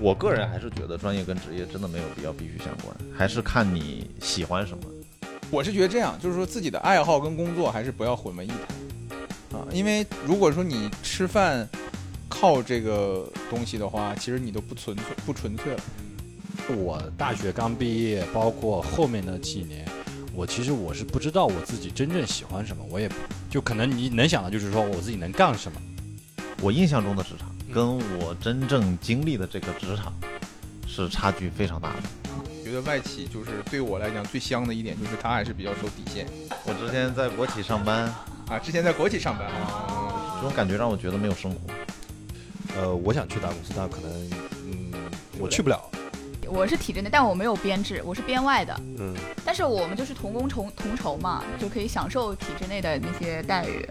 [0.00, 4.84] 我个人还是觉得专业跟职业真的没有必要必须相关，还是看你喜欢什么。
[5.50, 11.66] 我是觉得这样，就是说自己的爱好跟工作还是不要混为一谈啊，因为如果说你吃饭
[12.28, 15.80] 靠这个东西的话，其实你都不纯粹不纯粹了。
[16.76, 19.86] 我大学刚毕业，包括后面的几年，
[20.34, 23.08] 我其实我是不知道我自己真正喜欢什么，我也
[23.48, 25.80] 就可能你能想的就是说我自己能干什么。
[26.60, 30.10] 我印象中的职场跟我真正经历的这个职场
[30.88, 31.96] 是差距非常大的。
[32.64, 36.26] 觉得外企就是对我来讲最香的一点，就是它还是比较守底线
[36.64, 38.04] 我之前在国企上班，
[38.48, 38.58] 啊。
[38.58, 41.58] 之前在国企上班啊，这种感觉让我觉得没有生活。
[42.78, 44.30] 呃，我想去大公司，但可能
[44.64, 44.90] 嗯，
[45.38, 45.78] 我去不了。
[46.48, 48.74] 我是体制内，但我没有编制，我是编外的。
[48.98, 49.14] 嗯，
[49.44, 53.86] 但是我们就是同工同同酬嘛，就可以享受体制内的那些待遇。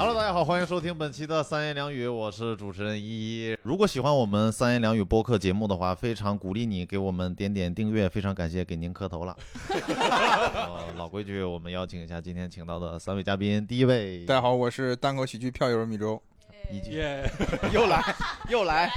[0.00, 3.58] Hello，大家好，欢迎收听本期的三言两语，我是主持人依依。
[3.62, 9.36] 如果喜欢我们三言两语播客节目的话，非常鼓励你给我们点点订阅，非常感谢给您磕头了。
[9.68, 16.18] 呃 老规矩，我们邀请一下今天请到的三位嘉宾，第一位大家好，我是单口喜剧票友米粥，
[16.72, 17.30] 依旧耶，
[17.70, 18.02] 又来
[18.48, 18.90] 又来，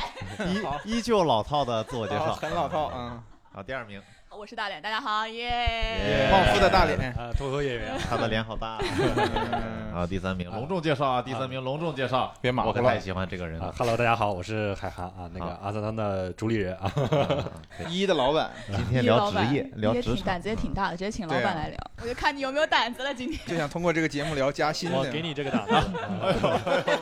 [0.86, 4.02] 依依旧老套的自我介啊绍，很老套，嗯，好，第二名，
[4.38, 6.30] 我是大脸，大家好，耶、耶！
[6.32, 8.78] 旺夫的大脸，啊，脱口演员，他的脸好大。
[8.82, 12.76] 嗯好，第三名，隆重介绍啊，第三名隆重介绍，别马虎了。
[12.76, 13.76] 我可太喜欢这个人啊了。
[13.78, 16.76] ，Hello，大家好，我是海涵啊，那个阿三汤的主理人。
[16.78, 16.92] 啊。
[17.88, 23.14] 一的老板，今天聊职业，聊职场，挺胆子也挺大的，直接请老板来聊，我就看你有没有胆子了。
[23.14, 23.40] 今天。
[23.46, 25.76] 就想通过这个节目聊加薪，我给你这个胆子，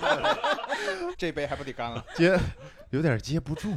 [1.18, 2.04] 这杯还不得干了？
[2.14, 2.38] 接
[2.90, 3.74] 有点接不住。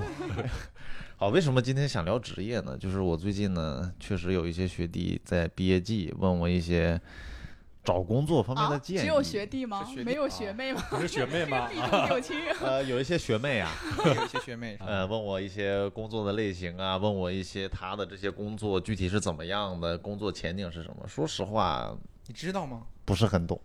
[1.24, 2.76] 好，为什么今天想聊职业呢？
[2.76, 7.00] 就是我最近呢，确实有一些学弟在毕业季问我一些
[7.82, 9.00] 找工作方面的啊，建议。
[9.00, 9.82] 只有学弟吗？
[9.86, 10.82] 弟没有学妹吗？
[10.90, 11.66] 不是学妹吗？
[12.60, 13.72] 呃，有一些学妹啊，
[14.04, 21.08] 有一些学妹，呃，问我一些工作的类型啊，问我一些他的这些工作具体是怎么样的，工作前景是什么。
[21.08, 22.82] 说实话，你知道吗？
[23.04, 23.60] 不是很懂，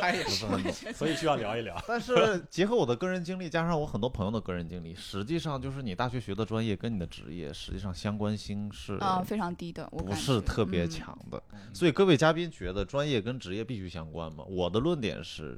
[0.00, 0.72] 他也是不是很懂。
[0.94, 1.80] 所以需要聊一聊。
[1.86, 10.84] 但是结合我的个人经历，加上我很多朋友的个人经历，实际上就是你大学学的专业跟你的职业实际上相关性是啊，非常低的，我不是特别。
[10.84, 11.42] 嗯强的。
[11.72, 14.44] 所以各位嘉宾觉得专业跟职业必须相关吗？
[14.48, 15.56] 我的论点是，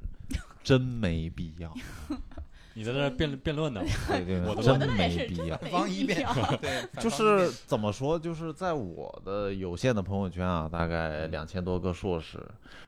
[0.63, 1.73] 真没必要。
[2.77, 3.81] 你在那儿辩辩论呢？
[4.07, 5.59] 对对对，我的真的没必要。
[5.63, 6.23] 没方一辩
[6.61, 12.39] 对，就是怎么说，就是在我的有限的朋友圈啊，大概两千多个硕士，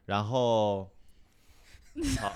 [0.05, 0.87] 然后，
[2.21, 2.29] 好，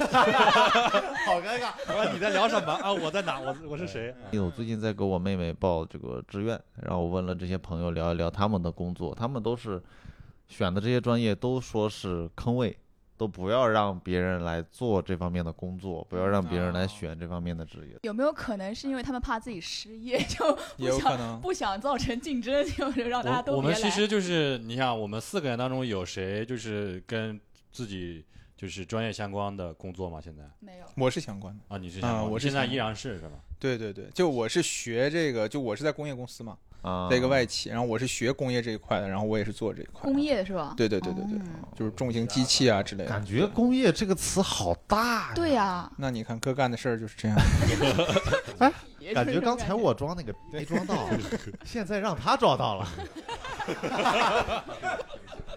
[0.00, 1.74] 好尴尬。
[1.88, 2.90] 我说你在聊什么啊？
[2.90, 3.38] 我在哪？
[3.38, 4.14] 我我是谁？
[4.30, 9.78] 因为我最近在给我妹妹报这个志愿，然后我问了这些朋友聊一聊他们的工作，他们都是
[10.48, 12.74] 选的这些专业都说是坑位，
[13.16, 17.98] 都不要让别人来做这方面的工作，不要让别人来哦选这方面的职业。
[18.02, 21.40] 有没有可能是因为他们怕自己失业，就 也有可能。
[21.40, 23.56] 不想造成竞争， 就让大家都别来。
[23.56, 28.24] 我们其实就是，你想，我们四个人当中有谁就是跟自己
[28.56, 30.20] 就是专业相关的工作吗？
[30.20, 30.84] 现在没有。
[30.96, 33.38] 我是相关的，啊，你是相关我是现在依然是是吧？
[33.58, 40.02] 对对对，就我是学这个，就我是在工业公司嘛，啊，在一个外企，然后我是学工业这一块的，然后我也是做这一块。
[40.02, 40.74] 工业是吧？
[40.76, 43.10] 对对对对对，嗯就是重型机器啊之类的。
[43.10, 45.32] 感觉工业这个词好大呀。
[45.34, 47.36] 对呀，那你看哥干的事儿就是这样。
[49.14, 51.08] 感觉刚才我装那个没装到，
[51.64, 52.88] 现在让他装到了。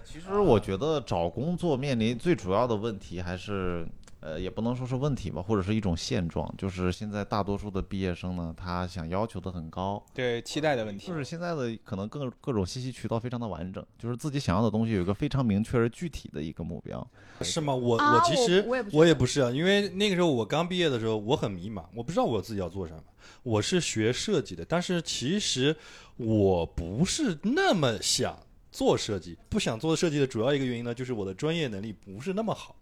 [0.04, 3.88] 其实我觉得找工作面临最主要的问题还是，
[4.20, 17.06] 呃，也不能说是问题吧，或者是一种现状，就是现在大多数的毕业生呢，他想要求的很高，对期待的问题就，是现在的可能各各种信息渠道非常的完整，就是自己想要的东西有一个非常明确而具体的一个目标。
[17.42, 17.76] 是吗？
[17.76, 23.04] 我、啊我其实我也不是啊，因为那个时候我刚毕业的时候，我很迷茫，我不知道我自己要做什么。
[23.44, 25.76] 我是学设计的，但是其实
[26.16, 28.36] 我不是那么想
[28.72, 32.76] 做设计，不想做设计的主要一个原因呢，就是我的专业能力不是那么好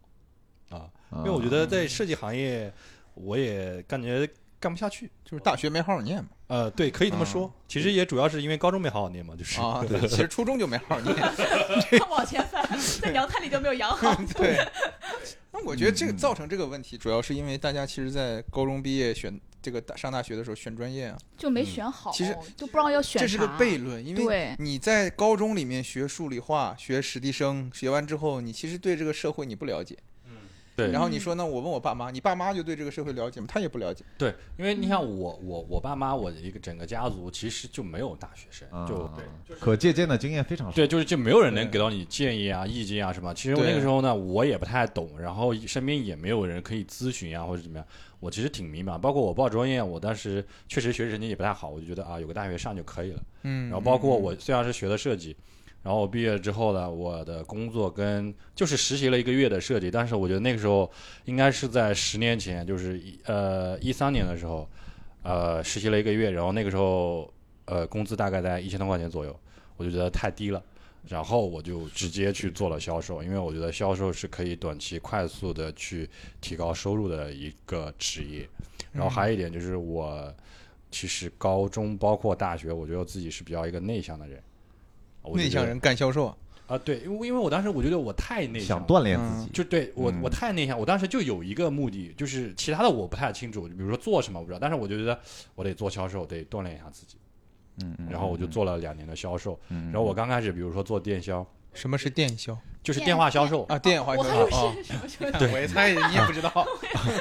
[0.70, 2.72] 啊，因为我觉得在设计行业，
[3.14, 4.28] 我也感觉
[4.60, 5.10] 干不下去。
[5.24, 6.30] 就是大学没好好念嘛。
[6.48, 7.52] 呃，对，可以这么说。
[7.68, 9.60] 其实也主要是因为高中没好好念嘛，就是。
[9.60, 11.16] 啊， 对，其实初中就没好好念。
[11.16, 12.64] 他 往前翻，
[13.02, 14.14] 在娘胎里就没有养好。
[14.38, 14.58] 对。
[15.52, 29.98] 那我觉得这个造成这个问题，主要是因为大家其实，在高中毕业选这个大上大学的时候选专业啊，就没选好，其实就不知道要选这是个悖论，因为对你在高中里面学数理化、学史地生，学完之后，你其实对这个社会你不了解。
[30.76, 31.46] 对然后你说呢？
[31.46, 33.48] 我问我爸妈，你爸妈就对这个社会了解吗？
[33.50, 34.04] 他也不了解。
[34.18, 39.10] 对，因为你像我我我爸妈，我的一个整个家族其实就没有大学生，就。
[39.60, 40.76] 可借鉴的经验非常少。
[40.76, 43.34] 对，就是就没有人能给到你建议啊、意见啊什么。
[43.34, 47.88] 其实我那个时候呢，我也不太懂，然后身边也没有人可以咨询啊，或者怎么样。
[48.20, 53.22] 我其实挺迷茫，包括我报专业，我当时确实学习成绩也不太好，我就觉得啊，有个大学上就可以了。
[53.44, 55.36] 嗯然后包括我虽然是学的设计，
[55.86, 60.92] 然后我毕业之后呢，我的工作跟就是实习了一个月的设计，但是我觉得那个时候
[61.26, 64.68] 应该是在十年前，就是一呃一三年的时候，
[65.22, 67.32] 呃实习了一个月，然后那个时候
[67.66, 69.40] 呃工资大概在一千多块钱左右，
[69.78, 70.60] 我就觉得太低了。
[71.08, 76.10] 然后我就直接去做了销售，因为我觉得销售是可以短期快速的去
[76.42, 78.50] 提高收入的一个职业。
[78.92, 80.34] 然后还有一点就是我
[80.90, 84.42] 其实高中包括大学，我觉得自己是比较一个内向的人。
[85.34, 86.36] 内向人干销售啊，
[86.68, 90.22] 啊，对，因为因为我当时我觉得我太内向了，想锻炼自己，就对我嗯。
[90.22, 95.20] 我太内向，我当时就有一个目的，就是其他的我不太清楚，比如说做什么我不知道，但是我就觉得
[95.56, 97.18] 我得做销售，得锻炼一下自己，
[97.84, 102.58] 嗯嗯，然后我就做了两年的销售，嗯，然后我刚开始比如说做电销，什么是电销？
[102.84, 103.80] 就是电话销售，啊？
[103.80, 104.68] 电话销售。
[104.68, 104.76] 啊，
[105.40, 106.52] 对，我也猜你也不知道。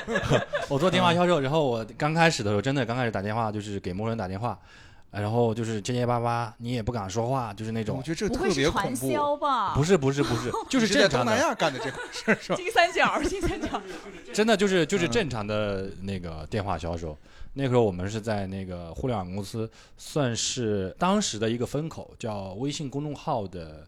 [0.68, 4.58] 我做电话销售，然后我刚开始的时候真的刚开始打电话就是给陌生人打电话，呃
[5.14, 9.12] 然后就是结结巴巴，你也不敢说话，就是那种我觉得这不特别会是传恐怖。
[9.12, 9.74] 销吧？
[9.74, 12.56] 不是不是不 是，就是正常的东南亚干的这回事儿是吧？
[12.56, 13.80] 金三角，金三角。
[14.34, 17.16] 真的就是就是嗯正常的那个电话销售。
[17.56, 23.86] 那时候我们是在那个互联网公司，算是当时的一个风口，叫微信公众号的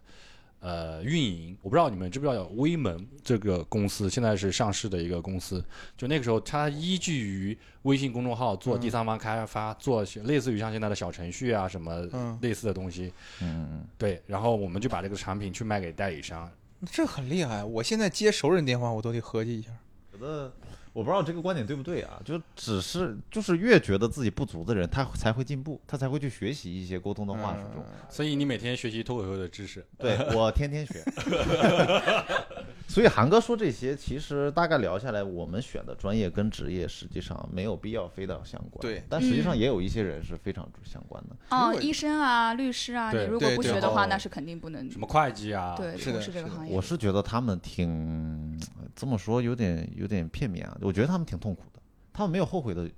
[0.59, 1.57] 呃运营。
[1.61, 5.63] 我不知道你们知不知道有微盟这个公司，现在是上市的一个公司。
[5.95, 13.13] 就那个时候，它依据于微信公众号做第三方开发，做类似于像现在的小程序啊什么嗯类似的东西。
[13.41, 16.49] 嗯嗯对，然后我们就把这个产品去卖给代理商。
[16.91, 17.63] 这很厉害。
[17.63, 19.71] 我现在接熟人电话，我都得合计一下。
[20.11, 20.53] 觉得
[20.97, 27.59] 我不知道这个观点对不对啊，就只是就是越觉得自己不足的人，他才会进步，他才会去学习一些沟通的话术。
[27.77, 29.85] 嗯所以你每天学习脱口秀的知识。
[29.99, 31.03] 对 我天天学。
[32.89, 38.81] 所以韩哥说这些，其实大概聊下来，我们选的专业跟职业实际上没有必要非得相关。
[38.81, 41.35] 对但实际上嗯也有一些人是非常相关的。
[41.55, 46.75] 哦，医生啊，律师啊，你如果不学的话，哦那是肯定不能什么会计啊，对是的从事这个行业。
[46.75, 48.59] 我是觉得他们挺
[48.97, 51.79] 这么说有点有点片面啊，我觉得他们挺痛苦的，
[52.11, 52.89] 他们没有后悔的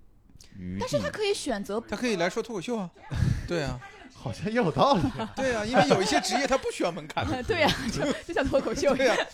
[0.57, 0.79] 余地。
[0.79, 2.89] 但是他可以选择他可以来说脱口秀啊。
[3.45, 3.77] 对啊，
[4.13, 5.01] 好像也有道理。
[5.35, 7.25] 对啊，因为有一些职业它不需要门槛。
[7.43, 9.17] 对呀、就就像脱口秀一对样。
[9.19, 9.27] 啊，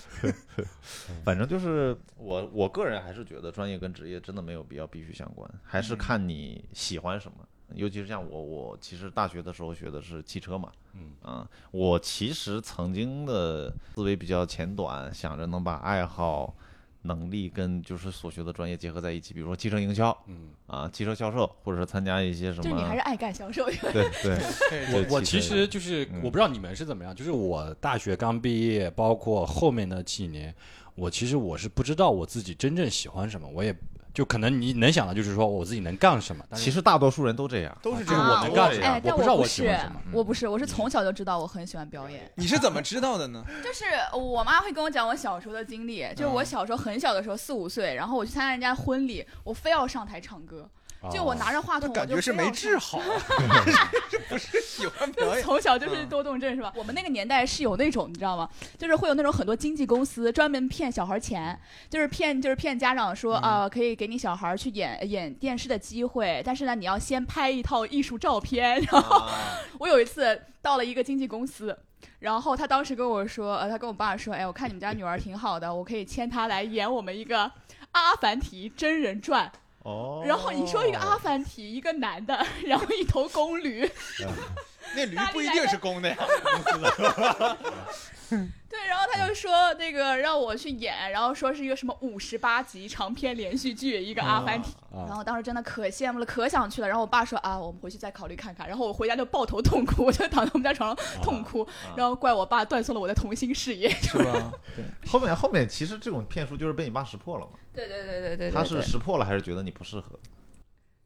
[1.23, 7.38] 反正就是我我个人还是觉得专业跟职业真的没有必要必须相关，还是看你喜欢什么。
[7.73, 11.12] 尤其是像我，我其实大学的时候学的是汽车嘛，嗯。
[11.23, 16.56] 啊，我其实曾经的思维比较浅短，想着能把爱好、
[17.01, 24.38] 能力跟就是所学的专业结合在一起，比如说汽车营销嗯，啊、汽车销售，或者是参加一些什么，就是你还是爱干销售， 对对，
[24.94, 30.53] 我我其实就是嗯我不知道你们是怎么样，就是我大学刚毕业，包括后面的几年，
[30.95, 33.75] 我其实我是不知道我自己真正喜欢什么，我也
[34.15, 37.77] 就可能你能想到就是说我自己能干什么，但是其实大多数人都这样。
[37.83, 38.29] 都是这就是样。
[38.29, 42.31] 我能干什么哎，但我不知道我不是喜欢什么，我不是，我是从小就知道我很喜欢表演。
[42.35, 43.44] 你是怎么知道的呢？
[43.62, 43.83] 就是
[44.17, 50.69] 我妈会跟我讲我小时候的经历，就是我小时候很小的时候，四五岁，然后我去参加人家婚礼，我非要上台唱歌，
[51.11, 52.99] 就我拿着话筒，感觉是没治好
[54.29, 55.41] 不是喜欢表演。
[55.43, 56.71] 从小就是嗯多动症是吧？
[56.75, 58.49] 我们那个年代是有那种你知道吗？
[58.77, 61.59] 就是会有那种很多经纪公司专门骗小孩钱，
[61.89, 68.81] 就是骗就是骗家长说嗯啊、可以给你小孩去演演电视的机会，但是呢你要先拍一套艺术照片。
[68.91, 69.27] 然后
[69.79, 71.77] 我有一次到了一个经纪公司。
[72.19, 77.45] 然后他当时跟我说，呃，他跟我爸说，哎，我看你们家女儿挺好的，我可以签她来演我们一个
[77.91, 79.51] 《阿凡提》真人传。
[79.86, 80.24] 哦。
[80.25, 83.89] 然后你说一个阿凡提，一个男的， 然后一头公驴，
[84.96, 86.18] 那驴不一定是公的呀。
[88.70, 94.72] 对，然后他就说那个让我去演，然后说是一个什么五十八集长篇连续剧，一个阿凡提。
[94.72, 96.88] 啊然后当时真的可羡慕了，可想去了。
[96.88, 98.65] 然后我爸说啊，我们回去再考虑看看。
[98.67, 101.67] 然后我回家就抱头痛哭，我就躺在我们家床上痛哭，
[101.98, 103.89] 然后怪我爸断送了我的童星事业。
[103.89, 104.53] 是吧？
[105.08, 110.17] 后面后面其实这种骗术就是被你爸识破了嘛，对对对对对他是识破了还是觉得你不适合？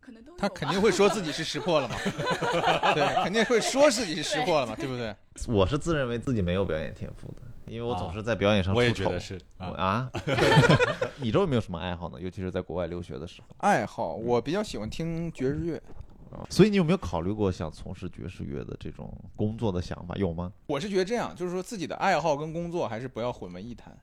[0.09, 1.95] 可能都他肯定会说自己是识破了嘛，
[2.95, 5.15] 对，肯定会说自己是识破了嘛，对不对？
[5.47, 10.11] 我是自认为自己没有表演天赋的，因为我总啊是在表演上我也觉得是啊，啊，
[11.21, 12.17] 你周有没有什么爱好呢？
[12.19, 13.47] 尤其是在国外留学的时候。
[13.59, 15.81] 爱好，我比较喜欢听爵士乐。
[16.47, 20.15] 所以你有没有考虑过想从事爵士乐的这种工作的想法？
[20.15, 20.51] 有吗？
[20.67, 23.97] 我是觉得这样，就是说自己的爱好跟工作还是不要混为一谈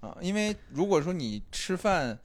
[0.00, 2.18] 啊，因为如果说你吃饭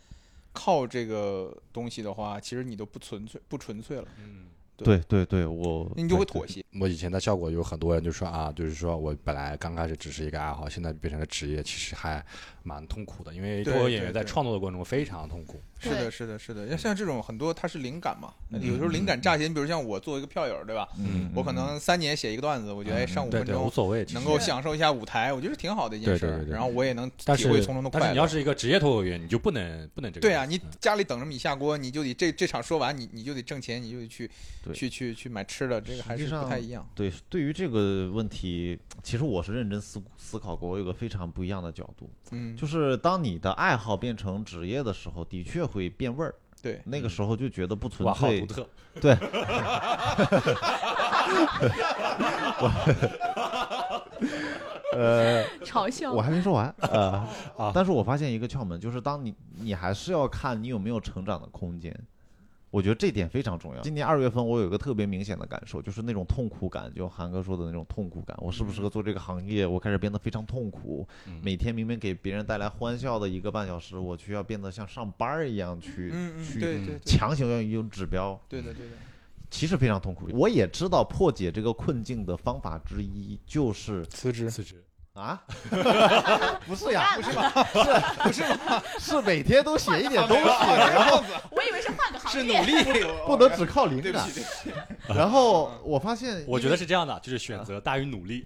[0.60, 4.98] 靠这个东西的话，其实你都不纯粹不纯粹了，嗯，对。
[5.08, 6.66] 对对，我你就会妥协。
[6.82, 12.26] 我以前的效果有很多人就说啊，就是说我本来刚开始只是一个爱好，现在变成了职业，其实还
[12.68, 15.60] 蛮痛苦的，因为脱口演员在创作的过程中非常痛苦。
[15.80, 16.68] 是的，是的，是的。
[16.70, 20.88] 像像这种很多它是灵感嘛，嗯有时候灵感乍现，比如像我作为一个票友，对吧？
[21.00, 26.30] 嗯，我可能三年写一个段子，我觉得上五分对对，无所谓，能够享受一下舞台，我觉得挺好的一件事儿。
[26.30, 28.28] 对对对对然后我也能体会从中的快乐但是你要。
[28.28, 30.28] 是一个职业脱口演员，你就不能不能这个。
[30.28, 34.30] 对啊，你嗯家里等着米下锅，你就得这这场说完，你你就得挣钱，你就得去
[34.74, 36.86] 去去去买吃的，这个还是不太一样。
[36.94, 46.34] 对，对于这个问题，其实我是认真思思考过，我有个非常不一样的角度，嗯，就是当你的爱好变成职业的时候，的确会变味儿。
[46.60, 48.68] 对，那个时候就觉得不纯哇，好粹独，特。
[49.00, 49.14] 对，
[54.92, 57.24] 呃， 嘲笑我还没说完， 呃，
[57.56, 61.96] 啊但是我发现一个窍门，就是当你你还是要看你有没有成长的空间。
[62.70, 63.82] 我觉得这点非常重要。
[63.82, 68.38] 今年二月份，我有一个特别明显的感受，就是那种痛苦感，就韩哥说的那种痛苦感。
[68.42, 69.66] 我适不适合做这个行业？
[69.66, 71.08] 我开始变得非常痛苦。
[71.28, 76.12] 嗯每天明明给别人带来欢笑的一个半小时，我却要变得像上班儿一样去、
[76.44, 78.40] 去强行要用指标。
[78.50, 78.92] 对的对的。
[79.50, 80.28] 其实非常痛苦。
[80.34, 84.84] 我也知道破解这个困境的方法之一就是辞职辞职。
[85.18, 85.42] 啊，
[86.68, 87.52] 不是呀，不是吧？
[87.74, 88.84] 是不是吧？
[89.00, 92.94] 是每天都写一点东西，然后 我以为是换个行业是努。
[92.94, 94.28] 力，不能只靠灵感。
[95.10, 98.46] 然后我发现，我觉得是这样的，就是选择大于努力。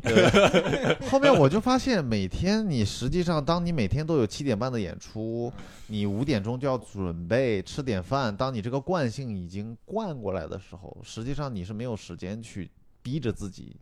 [1.09, 5.51] 后面我就发现，每天你实际上，当你每天都有七点半的演出，
[5.87, 8.33] 你五点钟就要准备吃点饭。
[8.33, 13.75] 当你这个惯性已经惯过来的时候，实际上你是没有时间去逼着自己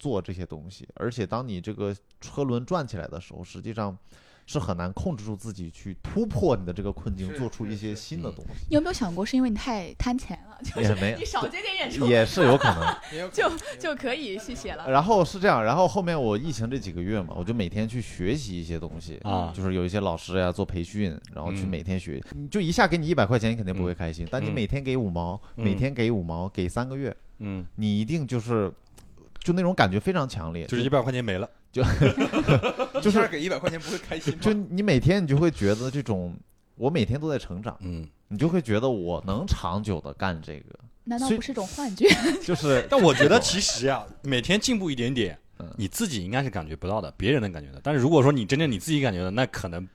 [0.00, 0.88] 做这些东西。
[0.94, 3.96] 而且当你这个车轮转起来的时候，实际上
[4.46, 8.66] 是很难控制住自己去突破你的这个困境，做出一些新的东西。
[8.68, 11.14] 你有没有想过，是因为你太贪钱了， 就是也没。
[11.16, 12.06] 你少接点演出？
[12.06, 13.30] 也是有可能。
[13.30, 14.90] 就就可以去写了。
[14.90, 19.52] 然后是这样，然后后面我疫情这几个月嘛，我就每天去学习一些东西啊。
[19.54, 24.54] 就是有一些老师呀做培训，然后去嗯每天学，你就一下给你一百块钱，你肯定不会开心，但你嗯。
[24.54, 25.64] 每天给五毛，嗯。
[25.64, 28.72] 每天给五毛，给三个月，嗯，你一定就是
[29.42, 31.48] 就那种感觉非常强烈，就是一百块钱没了。
[31.72, 31.82] 就
[33.00, 34.40] 一下是给一百块钱不会开心吗？
[34.42, 36.34] 就你每天你就会觉得这种，
[36.74, 42.08] 我每天都在成长，嗯，你就会觉得我能长久的干这个，难道不是一种幻觉？
[42.42, 47.78] 就是但我觉得 其实呀，每天进步一点点嗯，你自己应该是感觉不到的，别人能感觉到。
[47.84, 49.86] 但是如果说你真正你自己感觉到，那可能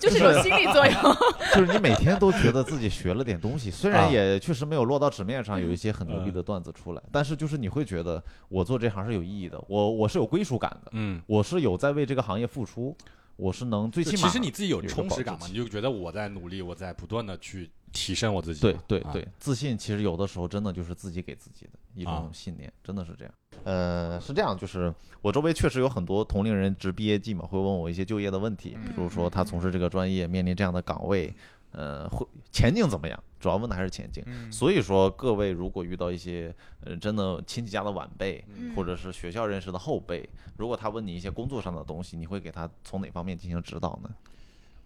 [0.02, 0.94] 就是有心理作用。
[1.54, 12.96] 就是你每天都觉得自己学了点东西，虽然啊也确实没有落到纸面上，有一些很牛逼的段子出来，但是就是你会觉得我做这行是有意义的，我我是有归属感的，嗯，我是有在为这个行业付出，
[13.36, 18.60] 我是能最起码其实你自己有充实感嘛，你就觉得我在努力，我在不断的去提升我自己。
[18.68, 23.34] 啊对对对，自信其实有的时候真的就是自己给自己的一种啊信念，真的是这样。
[23.64, 31.34] 呃，是这样，就是我周围确实有很多同龄人值毕业季嘛，会问我一些就业的问题，比如说他从事这个专业，面临这样的岗位，
[31.72, 33.22] 呃，会前景怎么样？
[33.38, 34.22] 主要问的还是前景。
[34.26, 36.54] 嗯，所以说，各位如果遇到一些
[36.84, 44.10] 呃真的亲戚家的晚辈，嗯或者是学校认识的后辈，如果他问你一些工作上的东西，你会给他从哪方面进行指导呢？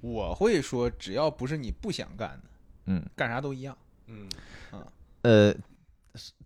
[0.01, 2.51] 我会说，只要不是你不想干的，
[2.87, 3.77] 嗯，干啥都一样。
[4.07, 4.29] 嗯，
[5.23, 5.55] 呃，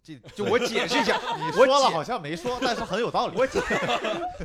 [0.03, 3.37] 这 就我解释一下， 你我说了好像没说，但是很有道理。
[3.37, 3.61] 我解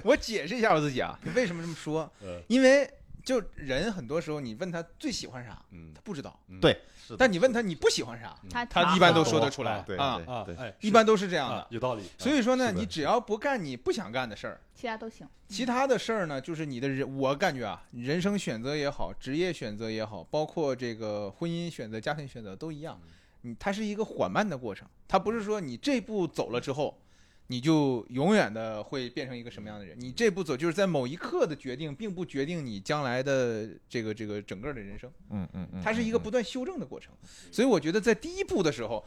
[0.04, 2.42] 我解释一下我自己啊，为什么这么说呃？
[2.48, 2.90] 因为
[3.24, 6.78] 就人很多时候，你问他最喜欢啥，嗯他不知道；对，
[7.18, 10.22] 但你问他你不喜欢啥，他他一般都说得出来对啊。
[10.28, 11.68] 啊，对哎，一般都是这样啊的。
[11.70, 12.04] 有道理。
[12.18, 15.26] 所以说呢，你只要不干你不想干的事儿，其他都行。
[15.48, 23.00] 其他的事儿呢，就是你的人，我感觉啊，人生选择也好，职业选择也好，包括这个婚姻选择、家庭选择都一样，
[23.44, 27.00] 你它是一个缓慢的过程，它不是说你这步走了之后，
[27.48, 29.96] 你就永远的会变成一个什么样的人。
[30.00, 37.14] 你这步走就是在某一刻的决定，并不决定你将来的这个这个整个的人生，嗯嗯嗯，它是一个不断修正的过程。
[37.52, 39.06] 所以我觉得在第一步的时候，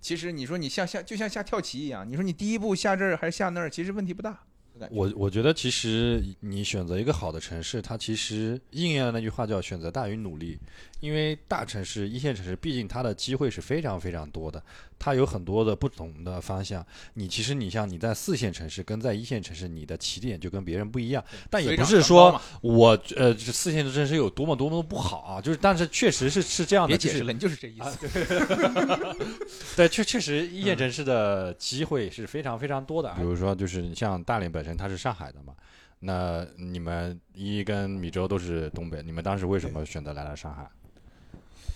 [0.00, 4.44] 其实你说你下下就像下跳棋一样，你说你第一步下这儿还是下那儿，其实问题不大。
[4.92, 10.56] 我我觉得其实你选择一个好的城市，它其实应验了那句话叫选择大于努力。
[11.00, 14.62] 因为大城市、一线城市，毕竟它的机会是非常非常多的，
[14.98, 16.84] 它有很多的不同的方向。
[17.14, 21.24] 你其实你像你在四线城市跟在一线城市，你的起点就跟别人不一样。
[21.48, 29.76] 但也不是说我呃这四线城市有多么多么不好啊，就是但是确实是是这样的，就是别解释了，你就是这意思。
[29.76, 33.14] 对，确确实一线城市的机会是非常非常多的。
[33.14, 35.54] 比如说，就是你像大连本身它是上海的嘛，
[36.00, 40.68] 那你们一跟米粥都是东北，你们当时为什么选择来了上海？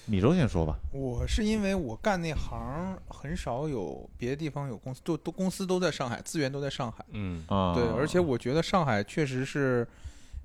[0.07, 0.77] 米粥先说吧。
[0.93, 7.05] 我是因为我干那行很少有别的地方有公司，都都公司都在上海，资源都在上海。
[7.13, 9.87] 嗯啊，对，而且我觉得上海确实是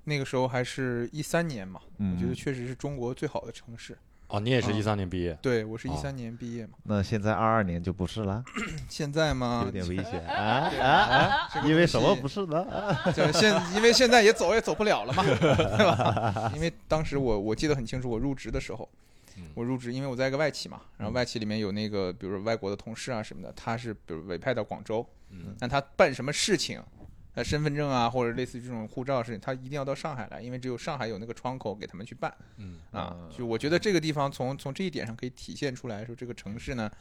[0.06, 3.98] 那个时候还是一三年嘛，嗯我觉得确实是中国最好的城市。
[4.30, 8.44] 哦，你也是啊一三年毕业，对我是一哦三年毕业嘛，那现在二二年就不是了，
[8.90, 11.50] 现在吗有，点危险啊啊啊！
[11.54, 12.66] 这个因为什么不是呢？
[13.16, 15.36] 就现因为现在也走也走不了了嘛，对
[15.86, 16.52] 吧？
[16.54, 19.07] 因为当时我我记得很清楚，我入职的时候嗯，
[19.53, 26.82] 我入职，因为我在一个外企嘛，然后外企里面有那个，比如说外国的同事啊什么的，他是比如委派到广州，嗯但他办什么事情，
[27.34, 33.29] 呃，身份证啊或者类似于这种护照事情，他一定要到上海来，因为只有上海有那个窗口给他们去办嗯啊嗯。
[33.36, 36.91] 就我觉得这个地方从从这一点上可以体现出来说，这个城市呢，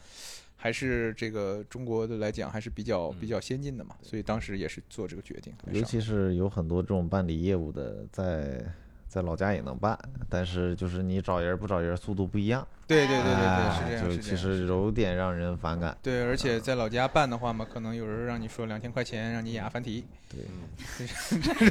[0.55, 5.53] 还是这个中国的来讲还是比较比较先进的嘛，所以当时也是做这个决定。
[5.71, 8.63] 尤其是有很多这种办理业务的，在
[9.17, 9.97] 在老家也能办，
[10.29, 12.65] 但是就是你找人不找人，速度不一样。
[12.87, 14.35] 对对对对哎对，是这样，就其。
[14.37, 15.95] 实有点让人反感。
[16.01, 20.05] 对，而且在老家办的话嘛，可能有人让你说两千块钱，让你演阿凡提。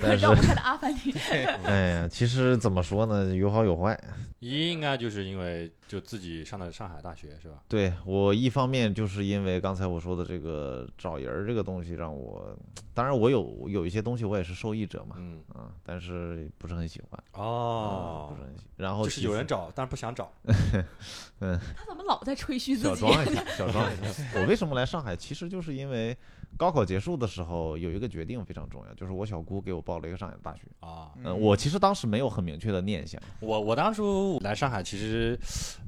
[0.01, 1.13] 但是让我们看的阿凡提。
[1.65, 3.99] 哎呀，其实怎么说呢，有好有坏。
[4.39, 7.57] 一应该就是因为就自己上的上海大学是吧？
[7.69, 12.57] 对我一方面就是因为刚才我说的这个找人儿这个东西让我，
[12.95, 18.65] 当然我有有一些东西我也是受益者嘛，嗯啊，但是不是很喜欢，啊哦不是很喜。
[18.77, 20.31] 然后就是有人找，但是不想找。
[21.41, 22.95] 他怎么老在吹嘘自己？
[22.95, 24.25] 小装一下，小装一下。
[24.35, 25.15] 我为什么来上海？
[25.17, 26.17] 其实就是因为
[26.57, 30.63] 高考结束的时候有一个决定非常重要，就是我小姑给我报了一个上海的大学。
[30.81, 35.39] 啊，嗯，我其实当时没有很明确的念想，我我当初来上海，其实，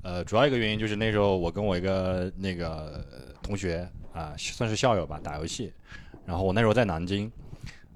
[0.02, 2.68] 呃，主要一个原因就是那时候我跟我一个那个
[3.10, 5.72] 呃同学啊、算是校友吧，打游戏，
[6.26, 7.30] 然后我那时候在南京，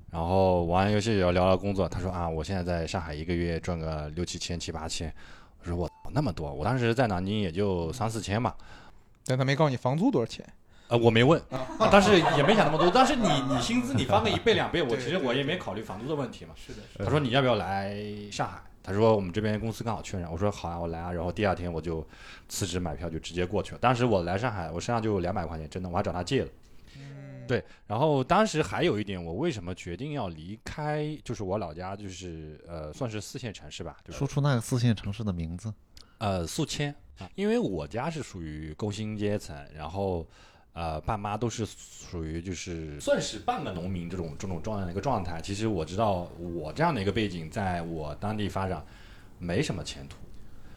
[0.09, 5.13] 然后玩游戏也聊聊工作，他说啊，我现在在上海一个月赚个六七千、七八千，
[5.63, 8.55] 我说我那么多，我当时在南京也就三四千吧，
[9.25, 10.45] 但他没告诉你房租多少钱。
[10.89, 12.91] 呃，我没问，啊但是也没想那么多。
[12.91, 16.53] 但是你你薪资你翻个一倍 两倍，我其实我也没考虑房租的问题嘛。
[16.57, 17.97] 是的，他说你要不要来
[18.31, 18.61] 上海？
[18.83, 20.31] 他说我们这边公司刚好缺人。
[20.31, 21.13] 我说好啊，我来啊。
[21.13, 22.05] 然后第二天我就
[22.49, 23.79] 辞职买票就直接过去了。
[23.81, 26.49] 当时我来上海，我身上就有两百块钱，真的，我还找他借了。
[27.43, 34.19] 嗯，对，然后当时还有一点，我为什么决定要离开，就是我老家，就是呃，算是四线城市吧，对吧？
[34.19, 35.73] 说出那个四线城市的名字。
[36.19, 40.25] 呃，宿迁啊，因为我家是属于工薪阶层，然后
[40.73, 45.41] 呃，爸妈都是属于就是算是半个农民这种这种状态的一个状态。
[45.41, 48.87] 其实我知道我这样的一个背景，在我当地发展
[49.39, 50.17] 没什么前途。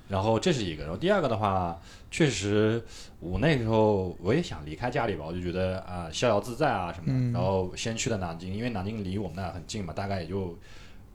[0.08, 1.80] 然后这是一个，然后第二个的话，
[2.12, 2.84] 确实
[3.20, 7.13] 我那时候我也想离开家里吧，我就觉得啊、逍遥自在啊什么的。
[7.13, 10.58] 嗯然后先去的南京，因为南京离我们那很近嘛，大概也就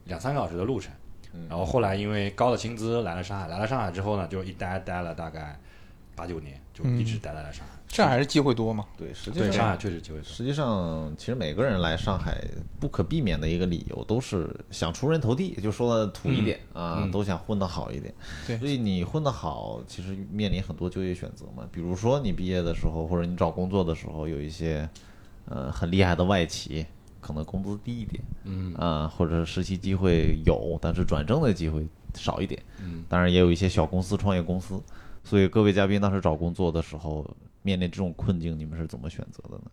[0.05, 0.93] 两三个小时的路程。
[1.49, 5.57] 然后后来因为高的薪资来了上海，来了上海之后呢，就一待待了大概
[6.17, 7.80] 八九年，就一直待在了上海。
[7.91, 8.87] 上海是机会多嘛？
[8.97, 10.25] 对，实际，上上海确实机会多。
[10.25, 12.41] 实际上，其实每个人来上海
[12.79, 18.15] 不可避免的一个理由，都是想出人头地，就说的土一点、啊，嗯都想混得好一点。
[18.47, 21.65] 对所以你混得好，其实面临很多就业选择嘛。
[21.73, 24.89] 比如说你毕业的时候，或者你找工作的时候，有一些
[25.47, 26.87] 呃很厉害的外企，
[27.21, 32.63] 可能工资低一点嗯啊，或者实习机会有，但是转正的机会少一点。
[32.81, 34.81] 嗯，当然也有一些小公司、创业公司。
[35.23, 37.25] 所以各位嘉宾当时找工作的时候，
[37.63, 39.71] 面临这种困境，你们是怎么选择的呢？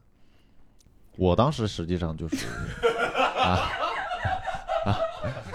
[1.15, 2.45] 我当时实际上就是
[3.41, 3.71] 啊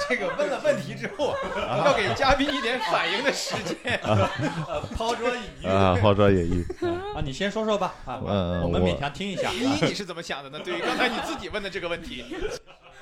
[0.09, 3.99] 这个问了问题之后，要给嘉宾一点反应的时间。
[4.95, 6.85] 抛砖引玉啊，抛砖引玉。
[7.15, 9.51] 啊，你先说说吧啊，嗯我我们勉强听一下。
[9.53, 10.61] 一一，你是怎么想的呢？
[10.63, 12.25] 对于刚才你自己问的这个问题，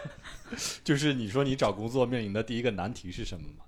[0.84, 3.64] 就是你说你找工作面临的第一个难题是什么吗？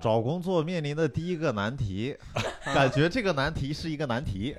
[0.00, 2.16] 找工作面临的第一个难题，
[2.74, 4.54] 感觉这个难题是一个难题。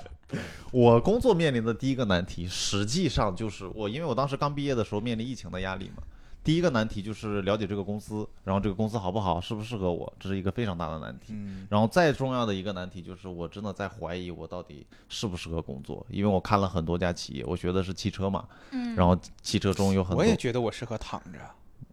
[0.72, 6.02] 我工作面临的第一个难题，实际上就是我，因为我当时刚毕业的时候面临疫情的压力嘛。
[6.42, 11.34] 第一个难题就是了解这个公司，然后这个公司好不好，适不适合我，这是一个非常大的难题。
[11.34, 21.38] 嗯，然后再重要的一个难题就是，我真的在怀疑我到底适不适合工作，因为我看了很多家企业，我学的是汽车嘛，嗯，然后汽车中有很多我也觉得我适合躺着。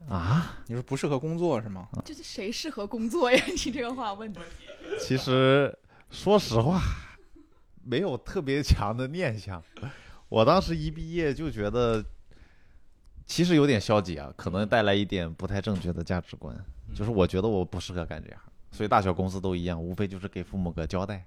[0.09, 1.87] 啊，你说不适合工作是吗？
[2.05, 3.43] 就是谁适合工作呀？
[3.65, 4.41] 你这个话问的。
[4.99, 5.77] 其实
[6.09, 6.81] 说实话，
[7.83, 9.61] 没有特别强的念想。
[10.29, 12.03] 我当时一毕业就觉得，
[13.25, 16.55] 其实有点消极啊，可能带来一点不太正确的价值观，
[16.95, 18.39] 就是我觉得我不适合干这行，
[18.71, 21.25] 所以大小公司都一样，无非就是给父母个交代。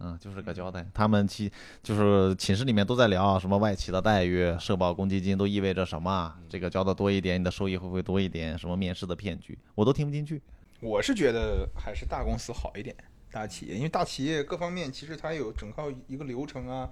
[0.00, 0.86] 嗯嗯，就是个交代。
[0.94, 1.50] 他们其
[1.82, 8.56] 就是寝室里面都在聊什么外企的待遇、社保、公积金都意味着什么，这个交的多一点，你的收益会不会多一点？
[8.56, 10.40] 什么面试的骗局，我都听不进去。
[10.80, 12.94] 我是觉得还是大公司好一点，
[13.32, 16.88] 大企业，因为大企业各方面其实它有整套一个流程啊，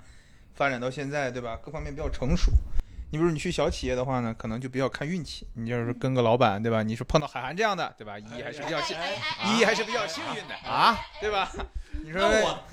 [0.54, 1.56] 发展到现在，对吧？
[1.62, 2.50] 各方面比较成熟。
[3.10, 5.46] 你比如你去小企业的话呢，可能就比较看运气。
[5.54, 6.82] 你就是跟个老板，对吧？
[6.82, 8.18] 你说碰到海涵这样的，对吧？
[8.18, 8.96] 一还是比较幸，
[9.44, 11.50] 一还是比较幸运的啊，对吧？
[12.02, 12.20] 你说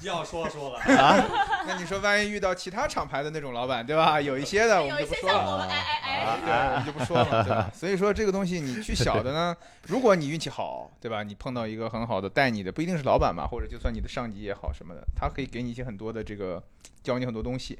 [0.02, 4.19] 要说说了啊，那你说万一遇到其他厂牌的那种老板，对吧？
[4.19, 7.72] 有一些的我们就不说了，哎哎哎，对，我们就不说了，对吧？
[7.74, 9.56] 所以说这个东西你去小的呢，
[9.88, 11.24] 如果你运气好，对吧？
[11.24, 16.62] 你碰到一个很好的带你的，不一定是老板吧，或者就算你的上级也好什么的，他可以给你一些很多的这个
[17.02, 17.80] 教你很多东西。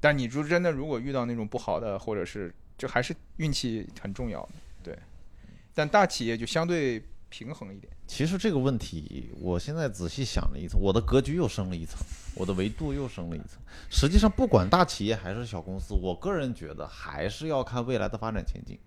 [0.00, 4.52] 但你如真的如果遇到那种不好的，或者是就还是运气很重要的，
[4.82, 4.98] 对。
[5.74, 7.92] 但大企业就相对平衡一点。
[8.06, 11.98] 其实这个问题，我现在仔细想了一层，我的格局又升了一层，
[12.36, 13.60] 我的维度又升了一层。
[13.90, 18.78] 实际上，不管大企业还是小公司，我个人觉得还是要看未来的发展前景。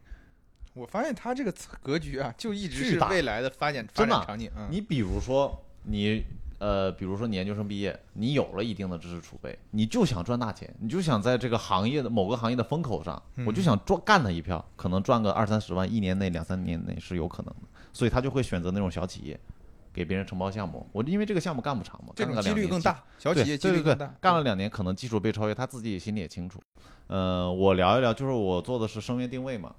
[0.73, 4.49] 我发现它这个格局啊，就一直是未来的发展发展场景。
[4.55, 6.23] 嗯，你比如说，你
[6.59, 19.39] 呃，比如说你研究生毕业，你有了一定的知识储备，你就想赚大钱，你就想在这个行业的某个行业的风口上，嗯我就想赚干他一票，可能赚个二三十万，一年内、两三年内是有可能的，所以他就会选择那种小企业，
[19.93, 20.87] 给别人承包项目。
[20.91, 24.11] 我因为这个项目干不长嘛，这种几干个两年率更大，小企业几率更大。
[24.19, 26.59] 干了两年，可能技术被超越，他自己心里也清楚。
[27.07, 29.73] 呃，我聊一聊，就是我做的是声源定位嘛，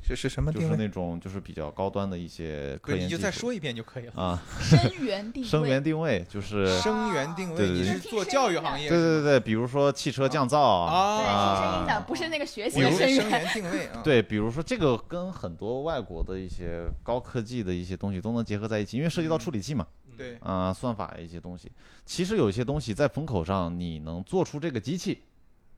[0.00, 0.76] 是是什么就是？
[0.76, 4.12] 那种就是比较高端的一些不是，你就科研技术再说一遍就可以了。
[4.16, 8.88] 啊， 声源定位，声源定位就是声源定位，你是做教育行业？
[8.88, 13.20] 对对对对，比如说汽车降噪啊对，听声音的，啊，不是那个学习的声源。
[13.20, 14.00] 声源定位啊。
[14.04, 21.70] 对，比如说这个跟很多外国的一些高科技的一些东西都能结合在一起，因为涉及到处理器嘛，对，啊、算法一些东西。
[22.04, 25.22] 其实有一些东西在风口上，你能做出这个机器，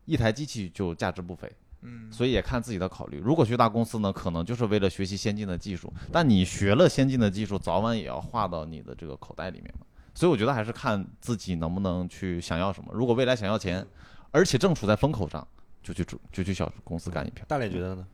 [0.07, 1.50] 一台机器就价值不菲。
[1.85, 3.18] 嗯，所以也看自己的考虑。
[3.18, 9.87] 如果去大公司呢，可能就是为了学习先进的技术，但你学了先进的技术，早晚也要划到你的这个口袋里面嘛。
[10.14, 12.90] 所以我觉得还是看自己能不能去想要什么。
[12.92, 13.87] 如果未来想要钱，
[14.31, 15.47] 而且正处在风口上，
[15.83, 17.44] 就去就去小公司干一票。
[17.49, 18.07] 大磊觉得呢？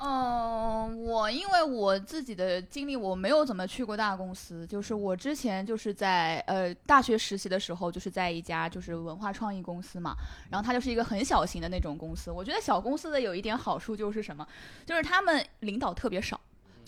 [0.00, 4.64] 嗯，我因为我自己的经历，我没有怎么去过大公司。
[4.66, 10.14] 就是我之前就是在呃大学实习的时候，就是在一家就是文化创意公司嘛，
[10.50, 12.30] 然后它就是一个很小型的那种公司。
[12.30, 14.46] 我觉得小公司的有一点好处就是什么，
[14.86, 16.37] 就是他们领导特别少。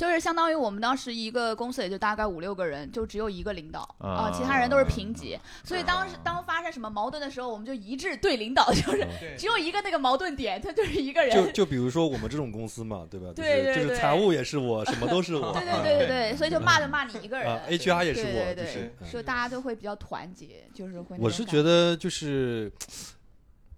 [0.01, 5.39] 就是相当于我们当时一个公司也就大概五六个人，就只有一个领导啊、其他人都是平级。
[5.63, 11.37] 所以当时当发生什么矛盾的时候，我们就一致对领导，就是只有一个那个矛盾点，他就是一个人。
[11.37, 13.31] 就就比如说我们这种公司嘛，对吧？
[13.37, 15.53] 对对对就是财务也是我，什么都是我。
[15.53, 17.47] 对对对对对，所以就骂就骂你一个人。
[17.47, 18.95] 啊，HR 也是我，对对就是。
[19.01, 21.15] 嗯所以大家都会比较团结，就是会。
[21.19, 22.73] 我是觉得就是，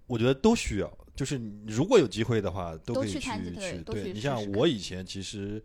[0.07, 3.83] 我觉得都需要，就是如果有机会的话，都可以都去去。
[3.83, 5.61] 都去对你像我以前其实，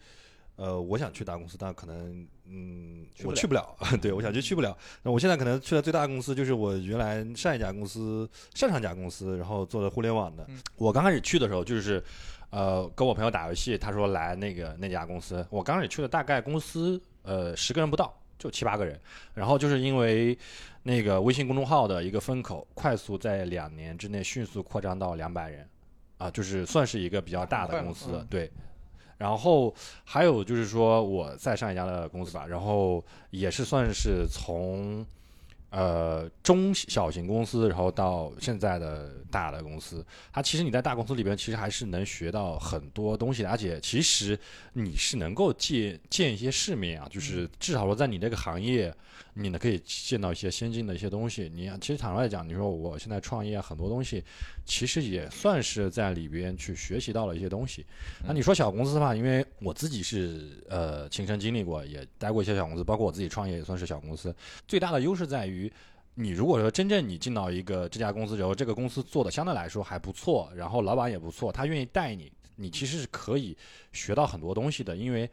[0.58, 3.74] 呃，我想去大公司，但可能嗯，去我去不了。
[4.02, 4.76] 对，我想去去不了。
[5.02, 10.44] 那我现在可能去的最大的公司就是我原来上一家公司上上家公司，然后做的互联网的。
[10.48, 12.04] 嗯我刚开始去的时候就是。
[12.50, 18.98] 呃，跟我朋友打游戏，他说来那个那家公司，我刚开始去的大概公司呃十个人不到，就七八个人，
[19.34, 20.34] 然后就是因为
[20.82, 25.68] 那个微信公众号的一个风口，快速在两年之内迅速扩张到两百人，
[26.16, 28.50] 啊，就是算是一个比较大的公司对。
[29.18, 35.04] 然后还有就是说我在上一家的公司吧，然后也是算是从
[35.70, 44.38] 呃中小型公司，然后到现在的大的公司，它其实你在大公司里边其实还是能学到很多东西的，而且其实
[44.72, 48.94] 你是能够见见一些世面啊，就是至少说在你这个行业，
[49.34, 51.50] 你呢可以见到一些先进的一些东西。
[51.54, 54.22] 你其实坦率来讲，你说我现在创业很多东西，
[54.64, 57.84] 其实也算是在里边去学习到了一些东西。
[58.26, 64.34] 那你说小公司的话，因为我自己是呃亲身经历过，也待过一些小公司，包括我自己创业也算是小公司。
[64.66, 65.72] 最大的优势在于，于
[66.14, 73.56] 你如果说真正你进到一个这家公司之后，这个公司做的相对来说还不错，然后老板也不错，他愿意带你，你其实是可以
[73.92, 75.28] 学到很多东西的，因为。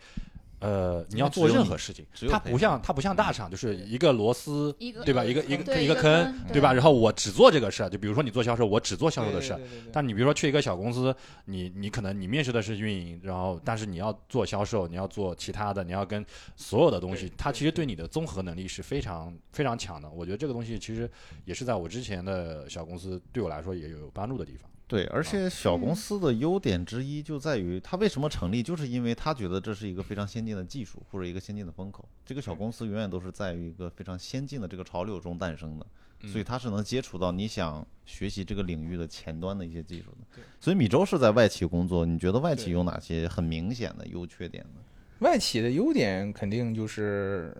[0.60, 5.24] 呃，你要做任何事情它不像它不像大厂，就是一个螺丝，对吧？
[5.24, 6.74] 一个一个一个坑坑，对吧？
[6.74, 9.60] 然后我只做这个事儿，就比如说你做销售，我只做销售的事儿。
[9.92, 11.16] 但你比如说去一个小公司，
[11.46, 20.10] 你你可能你面试的是运营，然后但是你要做销售，你要做其他的，你要跟所有的东西，它其实对你的综合能力是非常非常强的。
[20.10, 21.10] 我觉得这个东西其实
[21.44, 24.70] 也是在我之前的小公司对我来说也有帮助的地方。
[24.88, 32.08] 对，而且小公司的优点之一就在于它为什么成立，就是因为他觉得这是一个非常先进的技术或者一个先进的风口。
[32.24, 35.86] 这个小公司永远都是在于一个非常先进的这个潮流中诞生的，
[36.28, 40.42] 所以它是能接触到你想学习这个领域的前端的一些技术的。
[40.60, 44.82] 所以米周是在外企工作，你觉得外企有哪些很明显的优缺点呢？
[45.20, 47.56] 外企的优点肯定就是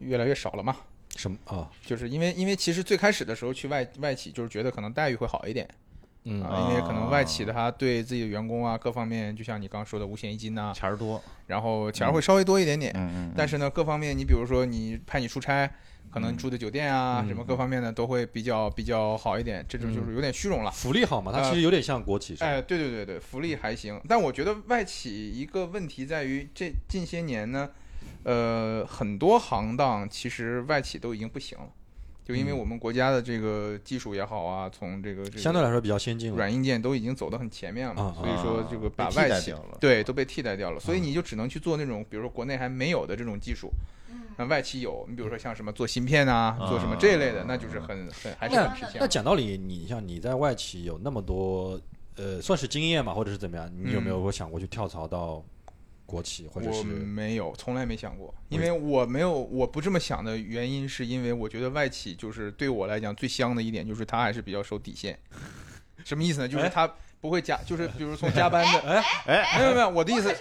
[0.00, 0.76] 越来越少了嘛，
[1.16, 1.70] 什么啊？
[1.80, 5.66] 就是因为因为其实最开始的时候去外外企就是觉得可能待遇会好一点
[6.26, 15.70] 嗯啊，因为可能外企的他对自己的员工啊各方面，就像你刚刚说的五险一金呐、钱儿多，然后钱儿会稍微多一点点，嗯嗯，但是呢各方面你比如说你派你出差。
[16.08, 20.70] 可能住的酒店啊，嗯什么各方面呢都会比较比较好一点，这种就是有点虚荣了。
[20.70, 21.30] 福利好嘛？
[21.30, 27.68] 它其实有点像国企，哎，对对对对，福利还行，但我觉得外企一个问题在于这近些年呢，
[28.22, 31.68] 呃，很多行当其实外企都已经不行了，
[32.26, 36.32] 就因为嗯我们国家的这个技术也好啊，从这个相对来说比较先进。
[36.32, 43.70] 软硬件都已经走得很前面了所以说这个把外企对都被替代掉了，所以你就只能去做那种比如说国内还没有的这种技术。
[44.38, 49.06] 那外企有，你比如说像什么做芯片啊，做什么这一类的，那就是很很还是很吃香那。
[49.06, 51.80] 讲道理，你像你在外企有那么多，
[52.16, 53.70] 呃，算是经验嘛，或者是怎么样？
[53.74, 55.42] 你有没有过想过去跳槽到
[56.06, 65.18] 国企，或者我是没有，从来没想过，因为我没有，我不这么想的原因是因为我觉得外企就是对我来讲最香的一点就是它还是比较守底线。
[66.04, 66.48] 什么意思呢？
[66.48, 66.88] 就是它
[67.20, 70.32] 不会加，就是比如从加班的，哎哎，没有没有，我的意思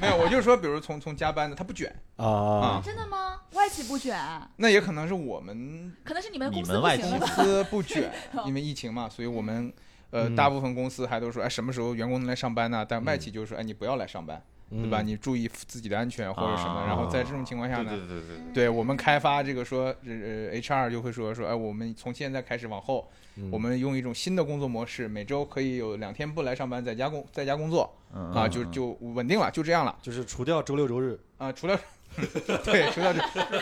[0.00, 2.80] 没有，我就是说，比如从从加班的，他不卷，啊？
[2.84, 3.40] 真的吗？
[3.52, 4.16] 外企不卷，
[4.56, 8.12] 那也可能是我们可能是你们公司你们外企公司不卷，
[8.46, 9.72] 因为疫情嘛，所以我们
[10.10, 12.84] 呃嗯大部分公司还都说，哎，什么时候员工能来上班呢？
[12.88, 15.00] 但外企就是说，哎，你不要来上班，对吧？
[15.02, 16.84] 嗯你注意自己的安全或者什么。
[16.86, 31.52] 然后在这种情况下呢，对对对对对，我们开发这个说，呃，HR 就会说说，哎，我们从现在开始往后，嗯我们用一种新的工作模式，每周可以有两天不来上班，在家工在家工作嗯啊，就就稳定了，就这样了就是除掉周六周日，啊。
[31.52, 31.78] 除了
[32.64, 33.20] 对，除掉这，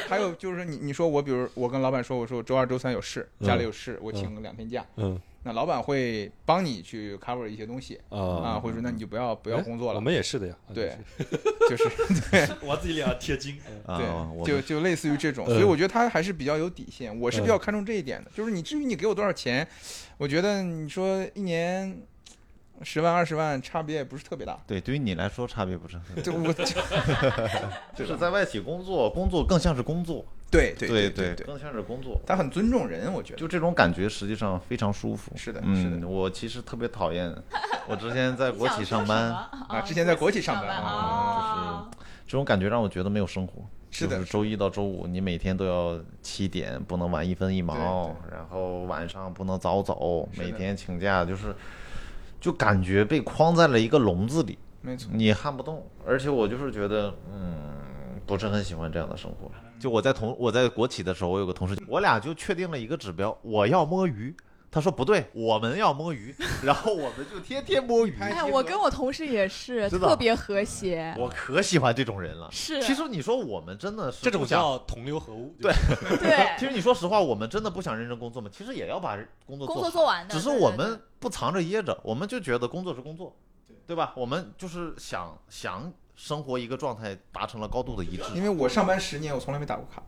[0.09, 10.57] 还有就是你你说我，比如我跟老板说，我说我周二周三有事，家里有事，我请两天假，嗯那老板会帮你去 cover 一些东西啊，啊或者说那你就不要不要工作了我，们也是的呀。
[10.73, 10.97] 对，
[11.69, 11.85] 就是
[12.31, 12.49] 对。
[12.63, 13.61] 我自己脸上贴金。
[13.87, 17.19] 啊对，我就就类似于这种，嗯所以我觉得他还是比较有底线。
[17.21, 19.67] 我是比较看重这一点的，就是你至于你给我多少钱，
[20.17, 22.01] 我觉得你说一年
[22.83, 24.59] 十万二十万，差别也不是特别大。
[24.67, 26.23] 对，对于你来说差别不是很大。
[26.23, 26.53] 就 我
[27.95, 32.21] 就是在外企工作，工作更像是工作，对对对对对，更像是工作。
[32.27, 35.33] 他很尊重人，我觉得就这种感觉，实际上非常舒服。
[35.37, 37.35] 是的是嗯，的我其实特别讨厌，
[37.89, 39.33] 我之前在国企上班，
[39.69, 43.63] 啊之前在国企上班啊，就是这种感觉让我觉得没有生活。
[43.91, 51.55] 是的就是周一到周五，你每天都要七点，不能晚一分一毛，然后晚上不能早走，每天请假，就是
[52.41, 55.11] 就感觉被框在了一个笼子里，没错。
[55.13, 55.87] 你撼不动。
[56.05, 59.49] 而且我就是觉得，嗯，不是很喜欢这样的生活。
[59.79, 64.35] 就我在同我在国企的时候，我有个同事，我俩就确定了一个指标，我要摸鱼。
[64.71, 66.35] 他说不对，我们要摸鱼，
[66.65, 68.19] 然后我们就天天摸鱼。
[68.19, 72.49] 哎，我跟我同事也是 特别和谐，我可喜欢这种人了。
[72.51, 75.55] 是其实你说我们真的是这种叫同流合污。
[75.63, 75.73] 对
[76.19, 78.51] 对 其实你说实话，我们真的不想认真工作吗？
[78.53, 83.33] 其实也要把工作工作做完的，只是我们不藏着掖着，我们就觉得工作是工作，
[83.87, 84.13] 对吧？
[84.17, 90.03] 我们就是想想生活一个状态达成了高度的一致因为我上班十年，我从来没打过卡，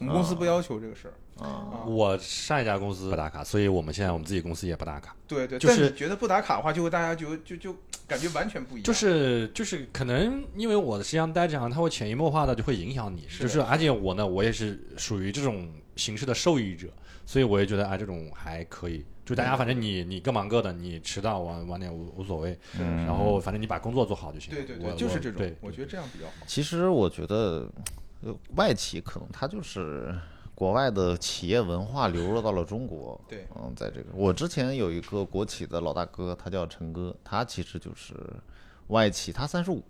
[0.00, 1.14] 我们公司不要求这个事儿。
[1.42, 1.84] 啊。
[1.86, 5.16] 我上一家公司不打卡，所以我们现在我们自己公司也不打卡。
[5.26, 7.74] 对对，就是但你觉得不打卡的话，就会大家就就就
[8.06, 8.84] 感觉完全不一样。
[8.84, 13.26] 就是就是可能因为我的时间待这样，它会潜移默化的就会影响你。
[13.28, 16.88] 是就是而且我呢，我也是属于这种形式的受益者，
[17.24, 19.04] 所以我也觉得啊，这种还可以。
[19.24, 24.52] 就大家反正你你各忙各的，你迟到晚晚点无无所谓，嗯然后反正你把工作做好就行。
[24.52, 26.32] 对对对，我就是这种我对，，我觉得这样比较好。
[26.44, 27.68] 其实我觉得，
[28.22, 30.12] 呃，外企可能它就是
[30.56, 33.18] 国外的企业文化流入到了中国。
[33.28, 38.14] 对嗯，在这个我之前有一个国企的老大哥，他叫陈哥，他其实就是
[38.88, 39.82] 外企，他三十五。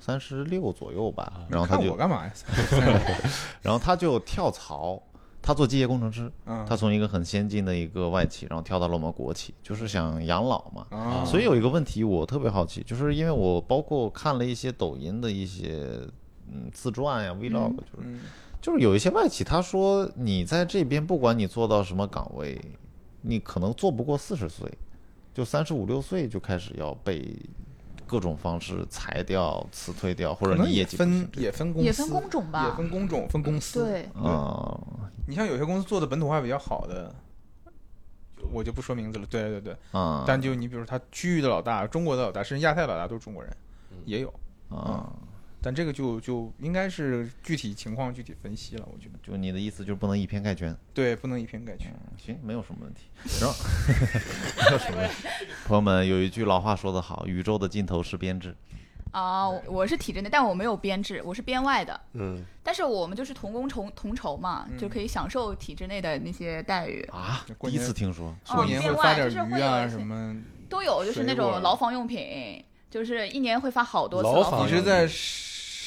[0.00, 2.32] 三十六左右吧，然后他就看我，干嘛呀？
[3.60, 5.02] 然后他就跳槽，
[5.48, 6.62] 他做机械工程师，嗯。
[6.68, 10.86] 他从一个很先进的一个外企，然后跳到了我们国企，就是想养老嘛。
[10.90, 15.88] 啊，所以有一个问题我特别好奇，就是因为我包括看了一些抖音的一些
[16.52, 18.20] 嗯自传呀、vlog，就是嗯，
[18.60, 22.60] 就是有一些外企，他说你在这边不管你做到什么岗位，
[23.22, 24.70] 你可能做不过四十岁，
[25.32, 27.34] 就三十五六岁就开始要被
[28.08, 33.84] 各种方式裁掉、辞退掉，或者你业绩分也分公司，也分工种吧也分工种、分公司。
[33.84, 34.76] 对，啊、
[35.26, 37.14] 你像有些公司做的本土化比较好的，
[38.50, 39.26] 我就不说名字了。
[39.26, 43.56] 对对对，啊，但就你比如他区域的老大、中国的老大，甚至亚太老大都是中国人，
[43.92, 44.32] 嗯也有。
[44.70, 45.12] 啊，
[45.60, 49.18] 但这个就就应该是具体情况具体分析了，我觉得。
[49.22, 50.76] 就你的意思就是不能以偏概全。
[50.94, 51.90] 对，不能以偏概全。
[51.90, 53.08] 嗯，行，没有什么问题。
[53.40, 53.56] 然后
[54.56, 55.14] 没有什么问题。
[55.66, 58.54] 朋友们，有一句老话说得好，宇宙的尽头是编制。
[59.10, 61.98] 啊，我是体制内，但我没有编制，我是编外的。
[62.12, 68.28] 嗯，但是我们就是同工同同酬嘛，嗯就可以享受体制内的那些待遇，啊，第一次听说。
[68.48, 70.36] 哦过年会发点鱼啊什么。
[70.68, 74.66] 都有，就是那种牢房用品，就是一年会发好多次牢房。
[74.66, 75.08] 你是在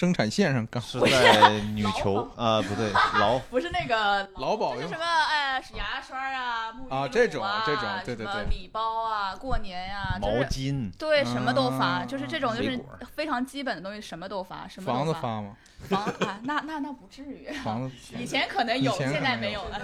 [0.01, 0.81] 生产线上干？
[0.81, 12.83] 是在女 球啊、不对， 劳不是那个 劳保用就是什么哎牙刷啊、沐浴乳啊这种啊这种对对对什么礼包啊、过年呀、毛巾，对什么都发，嗯就是这种就是
[13.15, 15.39] 非常基本的东西，什么都发，什么房子发。
[15.39, 15.55] 吗？
[15.87, 17.95] 房啊，那那那不至于，房子。
[18.17, 19.79] 以前可能有，现在没有了。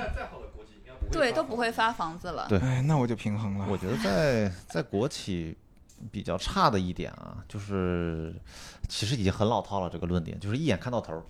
[1.11, 2.47] 对，都不会发房子了。
[2.49, 3.65] 对哎，那我就平衡了。
[3.69, 5.55] 我觉得在在国企
[6.11, 8.33] 比较差的一点啊，就是
[8.87, 11.23] 其实已经很老套了，这个论点就是一眼看到头儿。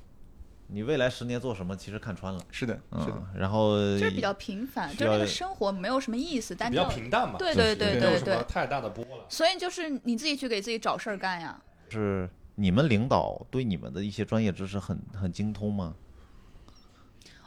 [0.70, 2.42] 你未来十年做什么，其实看穿了。
[2.52, 3.14] 是的，是的。
[3.14, 9.26] 嗯，然后就是比较平凡，就是那个生活没有什么意思，但比较平淡嘛，对对对对没有对对，什么太大的波了。
[9.30, 11.58] 所以就是你自己去给自己找事儿干呀。
[11.90, 15.96] 是你们领导对你们的一些专业知识很很精通吗？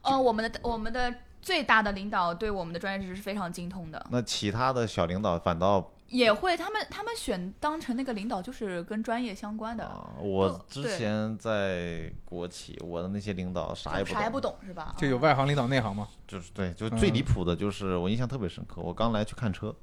[0.02, 14.94] 哦，我们的我们的最大的领导对我们的专业知识是非常精通的，那其他的小领导反倒也会他们他们选当成那个领导就是跟专业相关的，啊，我之前在国企，我的那些领导啥也不啥也不懂是吧？
[14.98, 16.08] 就有嗯外行领导内行吗。
[16.26, 19.74] 就是对，就最离嗯谱的就是我印象特别深刻，我刚来去看车，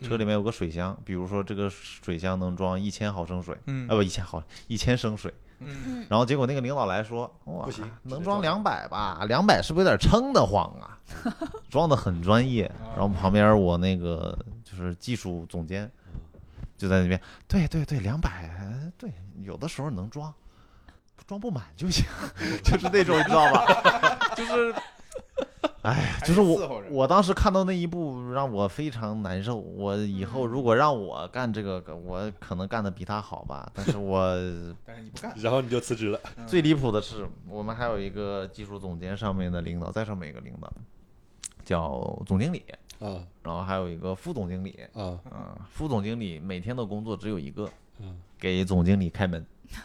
[0.00, 3.86] 车里面有个水箱，比如说这个水箱能装一千毫升水，嗯。
[3.88, 5.32] 啊不一千毫一千升水，
[5.66, 9.24] 嗯，嗯，然后结果那个领导来说，哇不行，能装装两百吧？
[9.28, 10.98] 两百是不是有点撑得慌啊？
[11.70, 15.90] 装的很专业，然后旁边我那个就是技术总监
[16.78, 18.50] 就在那边，对对对，两百，
[18.98, 20.32] 对，有的时候能装，
[21.26, 22.04] 装不满就行，
[22.64, 23.64] 就是那种你知道吧？
[24.34, 24.74] 就是，
[25.84, 29.56] 哎，就是我我当时看到那一步让我非常难受。
[29.56, 34.34] 我以后如果让我干这个，我可能干的比他好吧，但是我
[34.86, 35.32] 但是你不干。
[35.36, 40.72] 然后你就辞职了，最离谱的是，我们还有一个技术总监上面的领导，再上面一个领导
[41.64, 42.64] 叫总经理，
[42.98, 44.80] 啊然后还有一个副总经理。
[44.94, 47.68] 啊，嗯，副总经理每天的工作只有一个，
[48.00, 49.44] 嗯给总经理开门。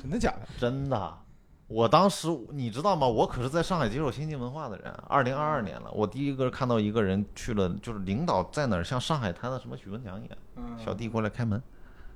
[0.00, 0.46] 真的假的？
[0.58, 1.18] 真的，
[1.68, 3.08] 我当时你知道吗？
[3.08, 4.92] 我可是在上海接受先进文化的人。
[5.08, 11.60] 二零二二年了，我第一个看到一个人去了，就是领导在哪儿，像上海滩的什么许文强一样，嗯小弟过来开门，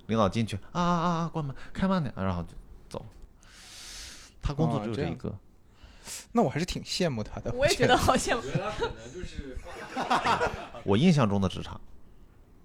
[0.07, 2.51] 领导进去啊啊啊，关门，开慢点，然后就
[2.89, 3.05] 走。
[4.41, 5.35] 他工作只有这一个。
[6.33, 7.53] 那我还是挺羡慕他的。
[7.53, 8.43] 我也觉得好羡慕。
[8.43, 9.59] 觉得他可能就是
[10.85, 11.81] 我印象中的职场，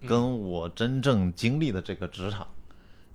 [0.00, 2.46] 嗯跟我真正经历的这个职场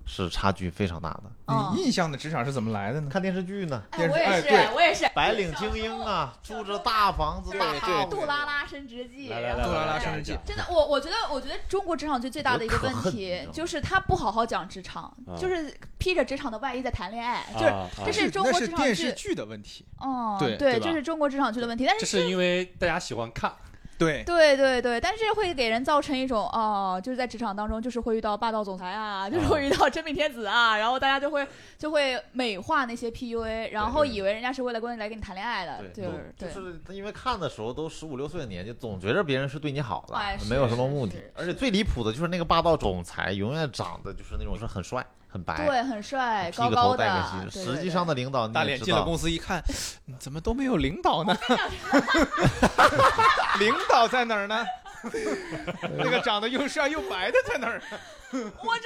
[0.06, 1.22] 是差距非常大的。
[1.46, 3.10] 嗯你印象的职场是怎么来的呢？
[3.10, 5.08] 看电视剧呢，哎，电视我也是哎对，我也是。
[5.14, 9.34] 白领精英啊，住着大房子、大对对杜拉拉升职记，杜
[9.72, 17.72] 拉拉升职记真的，我我觉得，我觉得中国职场最最大的一个问 题就是他不好好讲职场，啊就是披着职场的外衣在谈恋爱，就是
[18.06, 19.84] 这是中国职场剧，电视剧的问题。
[19.98, 21.84] 哦，对对，这是中国职场剧的问题。
[21.86, 23.52] 但是这是是因为大家喜欢看，
[23.98, 31.46] 对，对对对，但是会给人造成一种哦，就是在职场当中，就是会遇到霸道总裁啊，就是会遇到真命天子啊， 然后大家就会
[31.78, 36.52] 就会美化那些 PUA，然后以为人家是为了跟来跟你谈恋爱的，对，就是对。
[36.52, 41.14] 就是因为看的时候都十五六岁的年纪，总觉着别人是对你好的，哎没有什么目的。
[41.34, 49.62] 而且最离谱的就是那个霸道总裁，永远长得就是那种是很帅、很白，对，很帅，高高的实际上的领导你大脸进了公司一看，
[50.06, 51.34] 嗯怎么都没有领导呢？
[53.58, 54.64] 领导在哪儿呢？
[55.96, 57.82] 那个长得又帅又白的在那儿？
[58.32, 58.44] 我真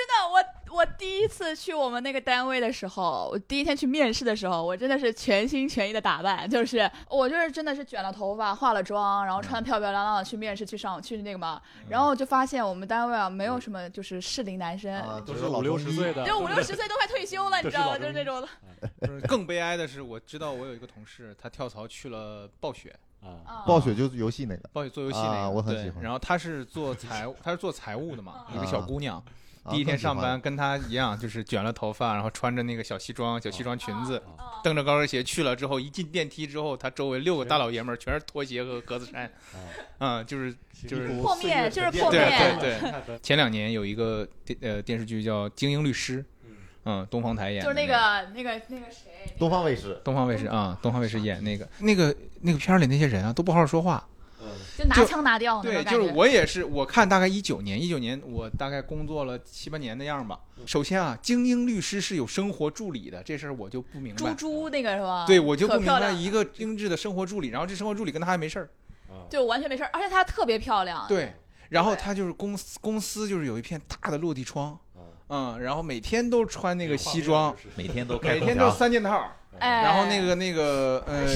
[0.09, 17.99] 的，我我第一次去我们那个单位的时候，我第一天去面试的时候，我真的是全心全意的打扮，就是我就是真的是卷了头发、化了妆，然后穿漂漂亮亮的去面试，去上去那个嘛，然后就发现我们单位啊没有什么就是适龄男生，啊，都就是五六十岁的，就五六十岁都快退休了，你知道吗？
[17.99, 18.41] 就是那种。
[18.41, 18.49] 的
[19.29, 22.95] 更悲哀的是，我知道我有一个同事，他跳槽去了暴雪，
[23.67, 26.03] 暴雪就是游戏那个，暴雪做游戏那个，啊我很对喜欢。
[26.03, 29.17] 然后她是做财务， 她是做财务的嘛，啊一个小姑娘。
[29.19, 29.25] 啊
[29.69, 39.29] 第一天上班跟她一样，就是卷了头发，然后穿着那个小西装、小西装裙子，啊蹬着高跟鞋去了之后，一进电梯之后，她周围六个大老爷们儿全是拖鞋和格子衫，
[39.99, 40.55] 嗯，就是
[40.87, 42.57] 就是破灭就是破对灭。
[42.61, 43.19] 对对。
[43.19, 46.23] 前两年有一个电呃电视剧叫《精英律师》，
[46.87, 54.09] 嗯，东方台演的就是那个个那个那个谁，东方卫视，东方卫视啊，东方卫视演那个那个那个片儿里那些人啊都不好好说话，
[54.79, 55.83] 就拿就腔拿调对。
[55.83, 60.39] 就是我也是，我看大概一九年，一九年我大概工作了七八年那样吧。
[60.65, 64.19] 首先啊，精英律师是有生活助理的，这事儿我就不明白。
[64.19, 65.27] 猪猪那个是吧？
[65.27, 68.71] 对，我就不明白一个精致的生活助理，然后这生活助理跟他还没事儿。
[69.29, 71.05] 就完全没事儿，而且她特别漂亮。
[71.09, 71.35] 对，
[71.69, 74.79] 然后对他就是公司公司就是有一片大的落地窗，
[75.29, 81.27] 嗯，然后每天都穿那个西装， 每天都每天都，三件套，哎，然后那个那个呃，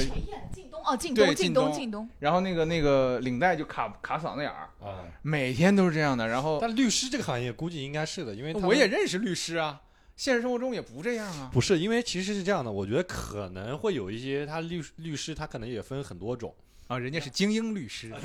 [0.53, 2.09] 靳东哦，靳东，靳东，对靳东。
[2.19, 6.27] 然后那个那个领带就卡卡嗓子眼儿，啊，每天都是这样的。
[6.27, 9.81] 然后但律师这个行业估计应该是的，因为我也认识律师啊，
[10.15, 11.49] 现实生活中也不这样啊。
[11.51, 16.53] 不是，因为其实是这样的，我觉得可能会有一些他律律师，他可能也分很多种。
[16.87, 18.11] 啊，人家是精英律师，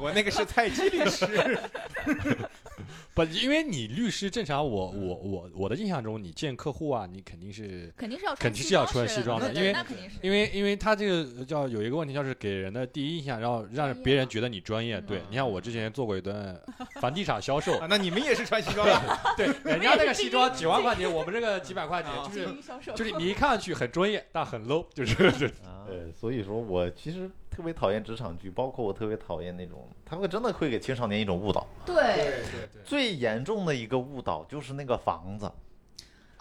[0.00, 1.58] 我那个是菜鸡律师。
[3.14, 15.00] 不，因为你律师正常我，我我我的印象中，你见客户啊，你肯定是肯定是要肯定是要穿西装的，因为那肯定是因为因为他这个叫有一个问题，就是给人的第一印象，然后让别人觉得你专业。
[15.00, 16.58] 对你像，我之前做过一段
[17.00, 19.18] 房地产销售啊，，那你们也是穿西装的？
[19.36, 22.48] 对，人家那个西装几万块钱，我们这个几百块钱，啊就是
[22.94, 25.52] 就是你一看上去很专业，但很 low，就是 就是
[25.86, 31.66] 呃，所以说我其实特别讨厌职场剧，包括我特别讨厌那种，他会真的会给青少年一种误导。
[31.86, 35.50] 对对对，最严重的一个误导就是那个房子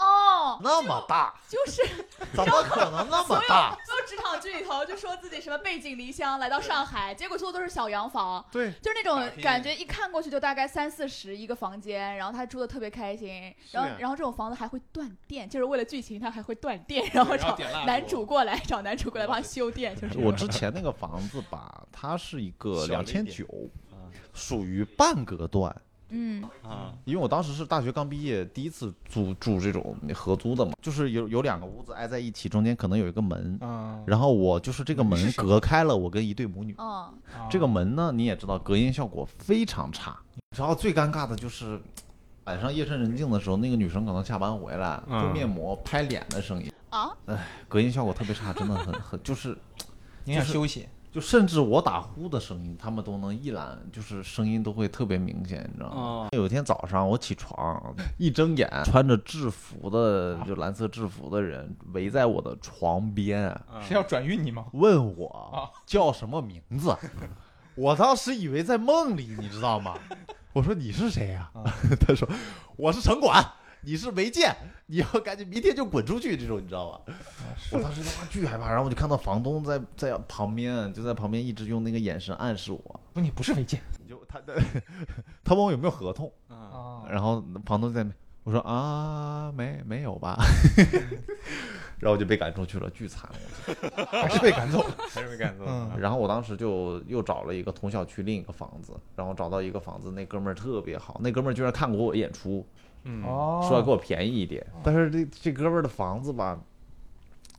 [0.04, 1.82] 哦，那么大，就是
[2.34, 3.78] 怎么可能那么大？
[3.86, 23.48] 所有职场剧里头就说自己什么背井离乡来到上海，结果住的都是小洋房，对，就是那种感觉一看过去就大概三四十一个房间，然后他住的特别开心，然后然后这种房子还会断电，就是为了剧情他还会断电， 然后找男主过来找男主过来帮他修电，就是我之前那个房子吧，它是一个两千九，
[24.34, 25.74] 属于半隔断。
[26.16, 36.76] 嗯啊，因为我当时是大学刚毕业，第一次租住这种合租的嘛，就是有有两个屋子挨在一起，中间可能有一个门，啊，然后我就是这个门隔开了我跟一对母女。
[36.78, 37.12] 嗯，
[37.50, 40.18] 这个门呢，你也知道，隔音效果非常差。
[40.56, 41.82] 然后最尴尬的就是
[42.46, 47.10] 晚上夜深人静的时候，那个女生可能下班回来，嗯做面膜拍脸的声音，啊，
[47.68, 49.58] 隔音效果特别差，真的很很就是。
[50.26, 50.80] 影响就是休息。
[50.80, 50.88] 就
[51.22, 55.96] 甚至我打呼的声音，他们都能一览，就是声音都会特别明显，你知道吗？
[55.96, 57.82] 哦有一天早上我起床，
[58.18, 63.56] 一睁眼，穿着制服的就蓝色制服的人围在我的床边，
[63.88, 64.66] 是要转运你吗？
[64.74, 66.96] 问我 叫什么名字。
[67.76, 69.96] 我当时以为在梦里，你知道吗？
[70.54, 71.50] 我说你是谁呀、
[72.00, 72.28] 他说
[72.76, 73.44] 我是城管，
[73.86, 74.56] 你是违建，
[74.88, 77.14] 你要赶紧明天就滚出去，这种你知道吧？
[77.72, 84.56] 我当时他妈巨害怕，然后我就看到房东在在旁边，就在旁边一直用那个眼神暗示我，不，你不是违建就他的
[85.44, 88.06] 他问我有没有合同，啊，哦然后房东在，
[88.44, 90.38] 我说啊没没有吧，
[92.00, 93.30] 然后我就被赶出去了，巨惨。
[94.10, 94.96] 还是被赶走了。
[95.10, 95.96] 还是被赶走了。
[95.98, 102.66] 然后我当时就又找了一个同小区另一个房子，然后找到一个房子，那哥们儿特别好，那哥们儿居然看过我演出，
[103.04, 104.66] 嗯，哦说要给我便宜一点。
[104.84, 106.60] 但是这这哥们儿的房子吧，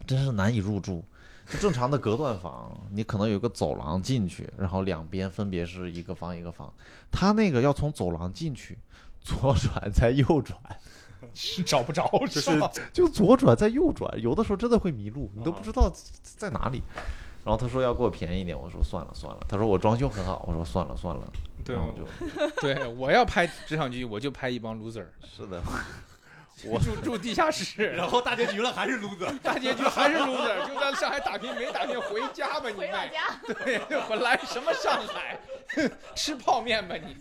[0.07, 1.05] 真是难以入住。
[1.47, 6.73] 就正常的隔断房， 你可能有个走廊进去，然后两边分别是一个房一个房。
[7.13, 8.79] 他那个要从走廊进去，
[9.21, 10.59] 左转再右转，
[11.35, 15.93] 是找不着， 就是吧就左转再右转，有的时候真的会迷路，你都不知道
[16.23, 16.83] 在哪里。
[17.45, 19.39] 然后他说要给我便宜一点，我说算了算了。
[19.47, 21.31] 他说我装修很好，我说算了算了。
[21.65, 22.07] 对我就
[22.61, 25.63] 对，我要拍职场剧，我就拍一帮 loser，是的，
[26.67, 32.87] 我住住地下室， 然后大结局了还是 loser，大结局还是 loser，就在上海打拼没打拼，回家吧你妹！
[32.87, 33.41] 回老家。
[33.65, 35.39] 对，我来什么上海，
[36.15, 37.17] 吃泡面吧你。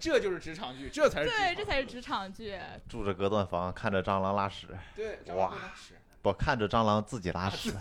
[0.00, 2.58] 这就是职场剧，这才是职对，场这才是职场剧。
[2.88, 5.18] 住着隔断房，看着蟑螂拉屎，对。
[5.34, 7.72] 哇张老师不看着蟑螂自己拉屎。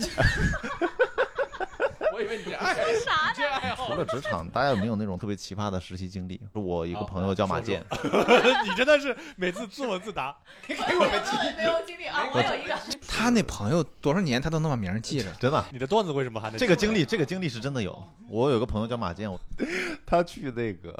[2.13, 6.39] 我以为你这爱好，啥呢这爱好除了职场，大家有没有那种特别奇葩的实习经历？
[6.53, 7.83] 我一个朋友叫马健，
[8.63, 10.35] 你真的是每次自问自答。
[10.67, 11.35] 给我们记。
[11.57, 12.77] 没有经历啊，我有一个。
[13.07, 15.31] 他那朋友多少年他都能把名记着。
[15.41, 15.65] 真的。
[15.71, 18.07] 你的段子为什么还能这个经历，这个经历是真的有。
[18.29, 19.39] 我有个朋友叫马健，我
[20.05, 20.95] 他去那个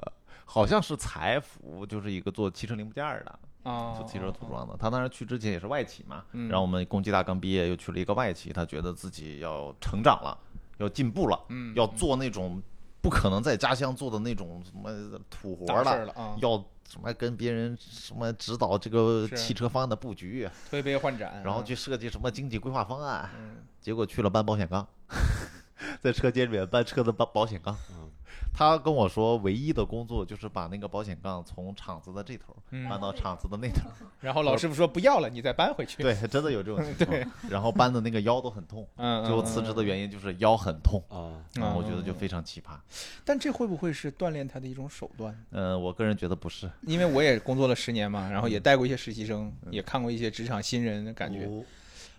[0.46, 4.76] 好像是财福，就是一个做汽车零部件的，啊做汽车组装的。
[4.80, 10.38] 他当时去之前也是外企嘛，嗯然后我们工技大刚毕业，又去了一个外企，他觉得自己要成长了，
[10.78, 12.62] 要进步了，嗯要做那种
[13.02, 16.58] 不可能在家乡做的那种什么土活儿了，了啊，要
[16.90, 23.58] 什么跟别人什么指导这个汽车方案的布局，推杯换盏，然后去设计什么经济规划方案，嗯。
[23.82, 24.88] 结果去了搬保险杠，
[26.00, 27.76] 在车间里面搬车的保保险杠。
[27.92, 28.10] 嗯
[28.54, 33.90] 他跟我说，唯一的工作就是把那个保险杠从厂子的这头嗯搬到厂子的那头。
[34.22, 36.04] 然后老师傅说不要了，你再搬回去。
[36.04, 37.20] 对，真的有这种情况。
[37.50, 41.04] 然后搬的那个腰都很痛，嗯，嗯，最后辞职的原因就是腰很痛。
[41.10, 42.78] 啊，啊我觉得就非常奇葩。
[43.26, 45.36] 但这会不会是锻炼他的一种手段？
[45.52, 46.70] 嗯，我个人觉得不是。
[46.84, 51.46] 因为我也工作了十年嘛，然后也嗯带过一些实习生，也看过一些职场新人的感觉。
[51.46, 51.64] 哦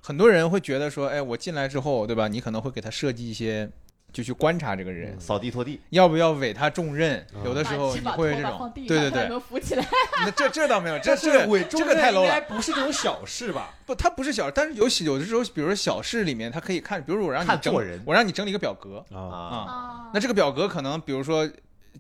[0.07, 2.28] 很多人会觉得说，哎，我进来之后，对吧？
[2.28, 3.66] 你可能会给他设计一些，
[4.15, 7.19] 就去观察这个人，扫地拖地，要不要委他重任。
[7.35, 9.85] 嗯有的时候你会这种对对对，能浮起来。
[10.21, 12.47] 那这这倒没有， 这这个是伪重这个太 low 应该了。
[12.49, 13.75] 不是这种小事吧？
[13.85, 19.05] 不，他不是小事，但是有有的时候，比如说小事里面，他可以看，比如说我让你整看做人，我让你整理一个表格。
[19.12, 20.11] 啊。
[20.15, 21.51] 那这个表格可能比如说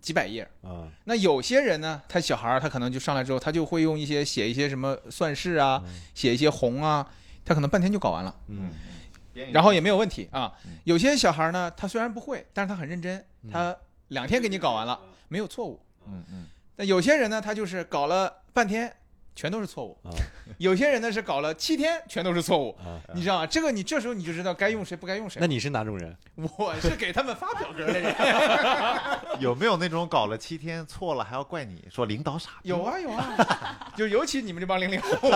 [0.00, 0.86] 几百页，啊。
[1.02, 5.82] 那有些人呢，他小孩儿他可能就上来之后，他就会用一些写一些什么算式啊，
[6.14, 7.04] 写一些红啊，
[7.44, 8.70] 他可能半天就搞完了，嗯
[9.52, 10.78] 然后也没有问题啊嗯。
[10.84, 13.76] 有些小孩呢，他虽然不会，但是他很认真，他
[14.08, 15.80] 两天给你搞完了，没有错误。
[16.06, 18.94] 嗯嗯，但有些人呢，他就是搞了半天，
[19.34, 19.98] 全都是错误。
[20.04, 20.10] 啊
[20.58, 22.76] 有些人呢是搞了七天，全都是错误。
[22.78, 23.00] 啊！
[23.14, 23.46] 你知道吗？
[23.46, 25.46] 这个你这时候你就知道该用谁不该用谁那。
[25.46, 26.16] 你是哪种人？
[26.36, 28.14] 我是给他们发表格的人。
[29.40, 32.50] 有没有那种搞了七天错了还要怪你说领导傻？
[32.62, 35.30] 有啊有啊，就尤其你们这帮零零后，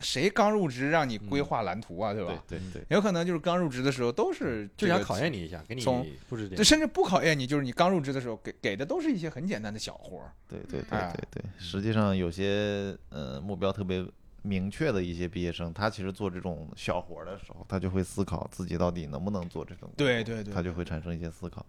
[0.00, 2.42] 谁刚入职让你规划蓝图啊，对吧？
[2.46, 6.64] 对对对，有可能就是刚入职的时候都是就想考验你一下，给你从布置点。
[6.64, 10.32] 甚至不考验你，就是你刚入职的时候给给的都是一些很简单的小活儿。
[10.46, 14.04] 对对对哎对对，实际上有些呃目标特别
[14.42, 21.64] 明确的一些毕业生，他其实做这种小活儿的时候，他就会思考自己到底能不能做这种工作，对对对他就会产生一些思考。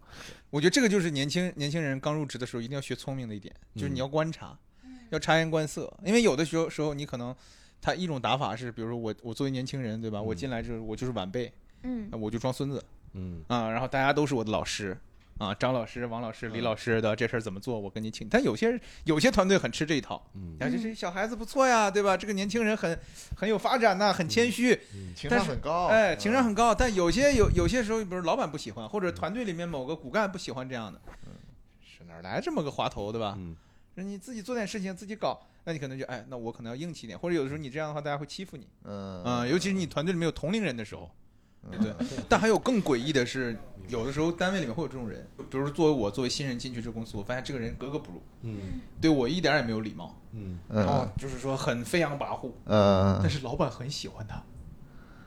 [0.49, 4.57] 我觉得这个就是年轻年轻人刚入职的时候一定要学聪明的一点，就是你要观察，
[5.09, 7.35] 要察言观色，因为有的时候时候你可能。
[7.81, 10.21] 他一种打法是，比如说我我作为年轻人，对吧？
[10.21, 11.51] 我进来就是我就是晚辈，
[11.83, 12.07] 嗯。
[12.11, 12.83] 那我就装孙子。
[13.13, 13.41] 嗯。
[13.47, 14.97] 啊，然后大家都是我的老师
[15.37, 18.27] 啊，张老师、王老师、李老师的这事儿怎么做，我跟你请。
[18.27, 20.57] 但有些有些团队很吃这一套，嗯。
[20.59, 22.17] 啊，这这小孩子不错呀，对吧？
[22.17, 22.99] 这个年轻人很
[23.37, 24.77] 很有发展呐，很谦虚，
[25.15, 26.75] 情但是商很高，哎，情商嗯很高。
[26.75, 30.99] 但有些有有些时候，比如老板不喜欢，或者团队里面某个骨干不喜欢这样的，
[31.81, 33.37] 是哪来这么个滑头，对吧？
[34.03, 39.23] 你自己做点事情自己搞，那你可能就哎，那我可能要硬气一点，或者有的时候你这样的话，大家会欺负你，嗯。
[39.23, 41.09] 嗯，尤其是你团队里面有同龄人的时候，
[41.63, 42.17] 嗯对不对？
[42.29, 48.57] 但还有更诡异的是，有的时候单位里面会有这种人，比如说作为我作为新人进去这个公司，我发现这个人格格不入，嗯
[49.01, 50.59] 对我一点也没有礼貌，嗯。
[50.69, 53.19] 然后嗯就是说很飞扬跋扈，嗯。
[53.21, 54.41] 但，是老板很喜欢他，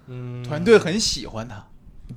[0.06, 1.66] 嗯，团队很喜欢他，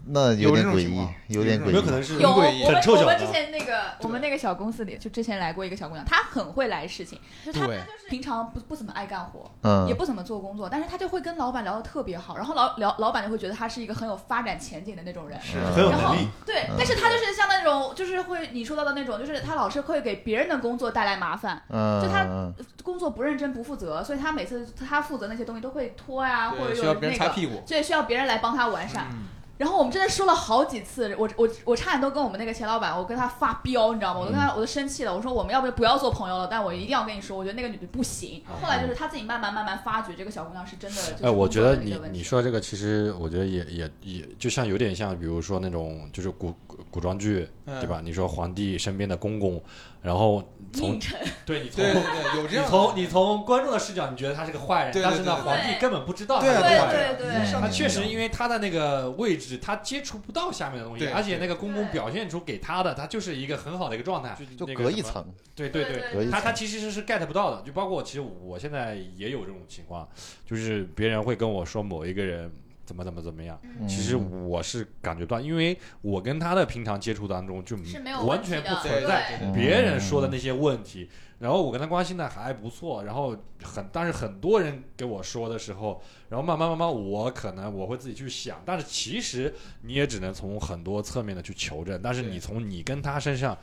[0.07, 15.39] 那有点诡异有点诡异，有可能是有，我很诡异们我们之前那个我们那个小公司里，就之前来过一个小姑娘，她很会来事情，就是她就是平常不不怎么爱干活，嗯也不怎么做工作，但是她就会跟老板聊得特别好，然后老老老板就会觉得她是一个很有发展前景的那种人。
[15.41, 16.27] 是很有然后能力。
[16.45, 27.63] 对，嗯但是她就是像那种，就是会你说到的那种，就是她老是会给别人的工作带来麻烦，嗯，就他嗯工作不认真不负责，所以她每次她负责那些东西都会拖呀，或者对，需要别人有那个，擦屁股。
[27.67, 29.07] 对，需要别人来帮她完善。
[29.11, 29.23] 嗯
[29.57, 34.19] 然后我们真的说了好几次，我我我差点都跟我们那个钱老板，我跟他发飙，你知道吗？
[34.19, 36.47] 我都跟他我都生气了，我说我们要不不要做朋友了？
[36.49, 38.43] 但我一定要跟你说，我觉得那个女的不行。
[38.61, 48.01] 后来就是他自己慢慢慢慢发觉这个小姑娘是真的，就是哎，我觉得你你说这个，其实我觉得也也也就像有点像，比如说那种就是古古古装剧，嗯对吧？
[48.03, 49.61] 你说皇帝身边的公公，
[50.05, 50.99] 然后从，
[51.45, 52.69] 对你 从对对对，有这你样的。
[52.69, 57.17] 从你从观众的视角，你觉得他是个坏人，对对但是呢，皇帝根本不知道他是个坏对人。
[57.17, 64.65] 对对，上他确实因为他的那个位置，他接触不到下面的东西，而且那个公公表现出给他的，他就是一个很好的一个状态，就。
[64.67, 65.25] 隔一层，
[65.55, 65.85] 对对。
[65.85, 70.07] 对，他他其实是 get 不到的，就包括其实我现在也有这种情况，
[70.45, 72.51] 就是别人会跟我说某一个人
[72.85, 81.09] 怎么怎么怎么样，嗯其实我是感觉不到，因为我跟他的平常接触当中就是没有完全不存在别人说的那些问题，
[81.39, 93.57] 然后我跟他关系呢还不错，然后很但是很多人给我说的时候，然后慢慢慢慢我可能我会自己去想，但是其实你也只能从很多侧面的去求证，但是你从你跟他身上。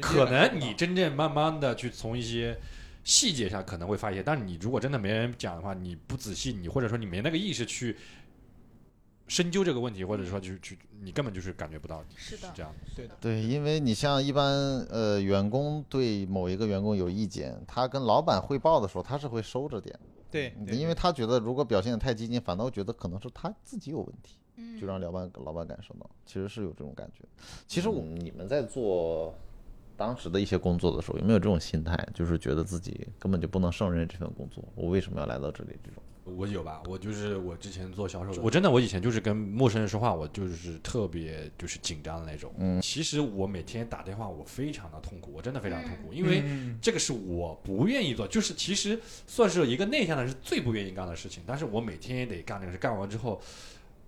[0.00, 2.56] 可能你真正慢慢的去从一些
[3.02, 7.96] 细节上可能会发现，但是你如果真的没人讲的话，你不仔细，你或者说你没那个意识去
[9.30, 12.92] 深究这个问题，或者说去去，你根本就是感觉不到是的这样的。
[12.96, 19.96] 对的，对，因为你像一般呃员工对某一个员工有意见，他跟老板汇报的时候，他是会收着点，
[20.32, 27.24] 对，对因为他觉得如果表现的太激进，反倒觉得可能是他自己有问题，嗯就让老板老板感受到，其实是有这种感觉。
[27.68, 29.32] 其实我们你们在做
[29.96, 35.78] 当时的一些工作的时候，有没有这种心态，就是觉得自己根本就不能胜任这份工作，我为什么要来到这里？
[35.84, 42.52] 这种，我有吧，我就是我之前做销售的，我真的我以前就是跟陌生人说话，我就是特别就是紧张的那种。
[42.58, 42.80] 嗯。
[42.80, 46.78] 其实我每天打电话，我非常的痛苦，我真的非常痛苦，因为嗯。
[46.80, 53.40] 这个是我不愿意做，就是其实算是一个内向的人是最不愿意干的事情，但是我每天也得干这个事，干完之后，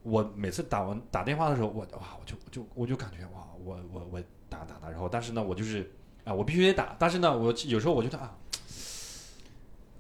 [0.03, 5.91] 我每次打完打电话的时候，我哇，我就我就我就感觉哇，我我我打打打，然后但是呢，我就是
[6.25, 8.37] 啊，我必须得打，但是呢，我有时候我觉得啊，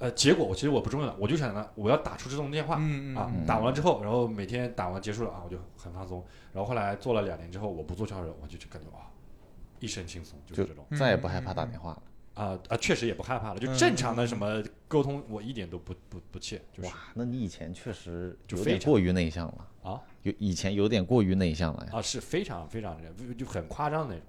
[0.03, 2.75] 呃，结果我其实我不重要的，我就想呢，我要打出这通电话。
[3.15, 6.25] 啊打完之后，然后每天打完结束了啊，我就很放松。
[6.53, 9.09] 然后后来做了两年之后，我不做销售，我就就感觉哇，
[9.79, 12.03] 一身轻松，就是这种嗯再也不害怕打电话了。
[12.35, 24.29] 啊啊，确实也不害怕了，就嗯正常的什么沟通，我一点都不不不怯，就是哇，那你以前确实就非常有点过于内向了啊，有以前有点过于内向了呀，啊是非常非常就就很夸张的那种。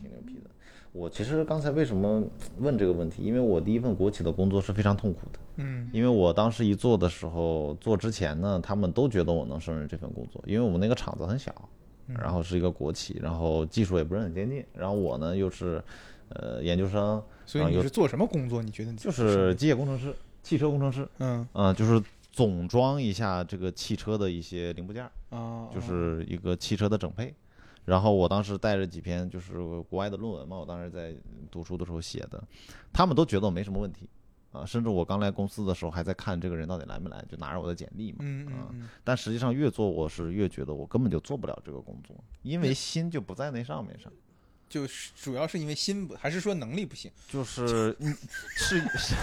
[0.00, 0.50] 挺牛逼的。
[0.92, 2.24] 我其实刚才为什么
[2.58, 3.22] 问这个问题？
[3.22, 5.38] 因为我第一份国企的工作是非常痛苦的。
[5.56, 11.52] 嗯因为我当时一做的时候，做之前呢，他们都觉得我能胜任这份工作，因为我们那个厂子很小，
[12.06, 15.82] 然后是一个国企，然后技术也不是很先进，然后我呢又是，
[16.30, 18.62] 呃，研究生，所以你是做什么工作？
[18.62, 27.34] 你觉得你就是机械工程师、汽车工程师，嗯嗯、就是总装一下这个汽车的一些零部件儿，啊，就是一个汽车的整配。
[27.88, 29.54] 然后我当时带着几篇就是
[29.88, 31.14] 国外的论文嘛，我当时在
[31.50, 32.42] 读书的时候写的，
[32.92, 34.06] 他们都觉得我没什么问题
[34.52, 38.18] 啊，甚至我刚来公司的时候还在看这个人到底来没来，就拿着我的简历嘛。
[38.20, 38.68] 嗯啊
[39.02, 44.12] 但实际上越做我是越觉得我根本就做不了这个工作，因为心就不在那上面上，
[44.68, 47.10] 就是主要是因为心不，还是说能力不行？
[47.26, 48.14] 就是嗯
[48.54, 49.14] 是是，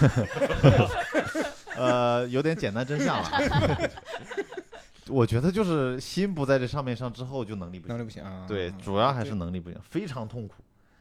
[1.78, 3.30] 呃，有点简单真相了。
[5.08, 7.96] 我觉得就是心不在这上面上之后，就能力不行。
[7.96, 8.44] 能力不行啊？
[8.48, 10.54] 对，主要还是能力不行，非常痛苦。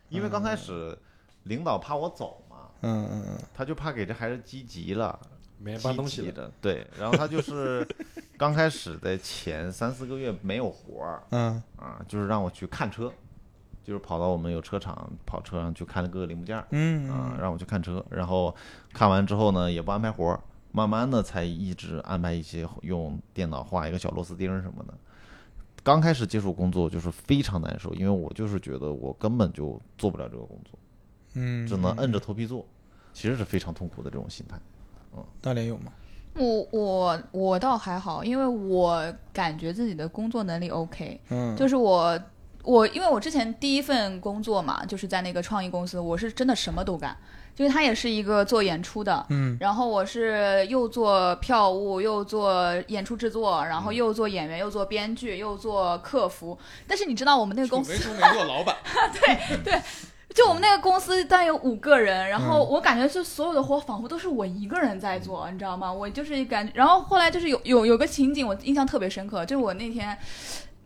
[0.10, 0.98] 因为刚开始
[1.44, 5.20] 领导怕我走嘛，嗯嗯嗯他就怕给这孩子积极了，
[5.58, 6.52] 没人搬东西的。
[6.62, 7.88] 对，然后他就是
[8.38, 13.12] 刚开始的前三四个月没有活儿嗯啊，就是让我去看车，
[13.84, 18.56] 就是跑到我们有车厂跑车上去看各个零部件儿嗯啊，让我去看车，然后
[18.94, 20.40] 看完之后呢，也不安排活儿，
[20.76, 24.94] 慢慢的才一直安排一些用电脑画一个小螺丝钉什么的。
[25.82, 30.78] 刚开始接触工作就是非常难受，因为我就是觉得我根本就做不了这个工作，
[31.36, 32.66] 嗯，只能摁着头皮做，
[33.14, 34.60] 其实是非常痛苦的这种心态。
[35.16, 35.94] 嗯大连有吗？
[36.34, 42.20] 我我我倒还好，因为我感觉自己的工作能力 OK，嗯，就是我
[42.64, 47.16] 我因为我之前第一份工作嘛，就是在那个创意公司，我是真的什么都干，
[47.56, 56.58] 就是他也是一个做演出的，嗯然后我是又做票务，又做演出制作，然后又做演员，又做编剧，又做客服。
[56.86, 58.76] 但是你知道我们那个公司没说没做老板，
[59.14, 59.82] 对对
[60.34, 65.90] 就我们那个公司大概有五个人，然后我感觉就所有的活仿佛都是我一个人在做，你知道吗？
[65.90, 70.18] 我就是感觉，然后后来就是有有有个情景我印象特别深刻，就是我那天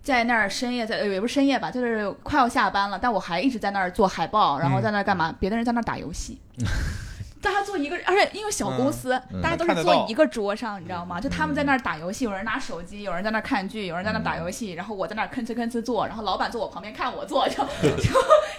[0.10, 5.32] 在那儿深夜在呃也不是深夜吧，就是快要下班了，但我还一直在那儿做海报，然后在那儿干嘛？
[5.40, 6.40] 别的人在那儿打游戏。
[7.42, 11.20] 大家坐一个，而且因为小公司，嗯大家都是坐一个桌上，你知道吗？
[11.20, 18.10] 就他们在那儿打游戏，有人拿手机，有人在那儿看剧，有人在那儿打游戏，然后我在那儿吭哧吭哧做，然后老板坐我旁边看我做，就 就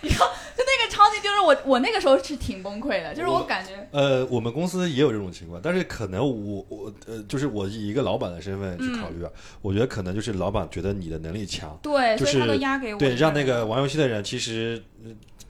[0.03, 0.27] 你知道，
[0.57, 9.31] 就那个场景，就是我我那个时候是挺崩溃的，就是我我感觉呃，我们公司也有这种情况，但是可能我我呃，就是我以一个老板的身份去考虑啊，
[9.63, 14.83] 我觉得可能就是老板觉得你的能力强，对，就所以他是都压给我对，让那个玩游戏的人其实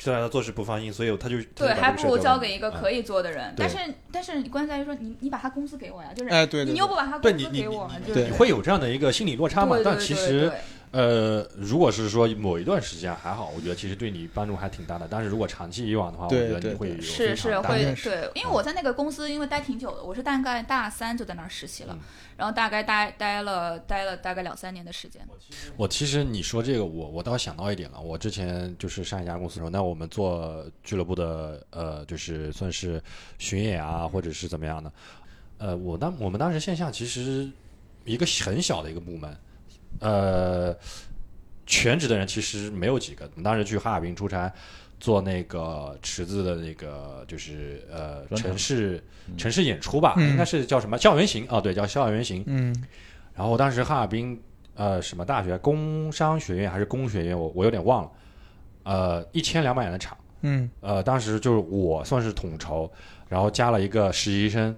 [0.01, 3.55] 呃虽然他做事不放心，所以他就对，还不如交交给一个可以做的人。
[3.55, 9.77] 对但是但是关键在于说，你你把他工资给我呀，就是哎，对对，你又不把他工资给我，们对你会有这样的一个心理落差嘛？
[9.85, 10.59] 但其实对
[10.93, 15.07] 呃，如果是说某一段时间还好，我觉得其实对你帮助还挺大的。
[15.09, 22.01] 但是如果长期以往的话，我觉得你会有对是是会对，因为我在那个公司因为待挺久的，我是大概大三就在那儿实习了嗯，
[22.39, 25.23] 然后大概待待了待了大概两三年的时间。
[25.77, 28.01] 我其实你说这个，我我倒想到一点了。
[28.01, 33.01] 我之前就是上一家公司的时候，那我们做俱乐部的，呃，就是算是
[33.39, 34.93] 巡演啊，或者是怎么样的。
[35.59, 37.49] 呃，我当我们当时线下其实
[38.05, 39.37] 一个很小的一个部门，
[39.99, 40.75] 呃，
[41.67, 43.25] 全职的人其实没有几个。
[43.25, 44.53] 我们当时去哈尔滨出差，
[44.99, 49.03] 做那个池子的那个就是呃城市
[49.37, 51.61] 城市演出吧，嗯应该是叫什么校园行啊？
[51.61, 52.45] 对，叫校园行。
[52.47, 52.75] 嗯
[53.35, 54.41] 然后当时哈尔滨
[54.75, 58.11] 呃什么大学，工商学院还是工学院，我我有点忘了，
[58.83, 62.91] 呃一千两百人的场，嗯呃当时就是我算是统筹，
[63.29, 64.77] 然后加了一个实习生，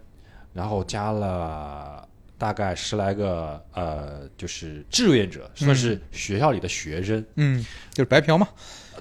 [0.53, 2.07] 然后加了
[2.43, 7.25] 大概十来个呃就是志愿者，算是学校里的学生。
[7.37, 8.49] 嗯，就是白嫖嘛，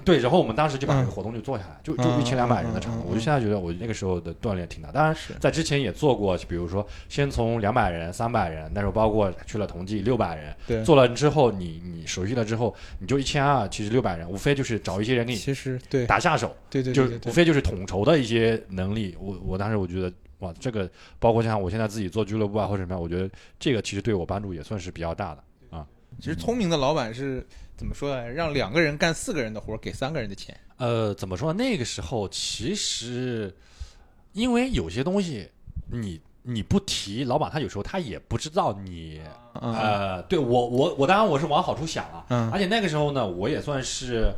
[0.04, 4.92] 对，然后我们当时就把这嗯个活动就做下来，就就嗯一千两百人的场我就现在觉得我那个时候的锻炼挺大。
[4.92, 19.16] 当然是，在之前也做过，比如说先从两百人、三百人，那时候包括去了同济六百人，对，做了之后，你你熟悉了之后，你就一千二，其实六百人，无非就是找一些人给你其实对打下手，对对就对对对，无非就是统筹的一些能力。
[19.18, 20.12] 我我当时我觉得。
[20.42, 25.86] 哇，这个包括像我现在自己做俱乐部啊或者什么样，我觉得这个其实对我帮助也算是比较大的啊。
[26.18, 28.28] 其实聪明的老板是怎么说呢？
[28.28, 30.58] 让两个人干四个人的活，给三个人的钱。
[30.78, 31.64] 呃，怎么说呢？
[31.64, 33.54] 那个时候其实，
[34.32, 35.48] 因为有些东西
[35.90, 39.20] 你你不提，老板他有时候他也不知道你。
[39.60, 44.32] 嗯呃，对我我我当然我是往好处想了，嗯而且那个时候呢，我也算是。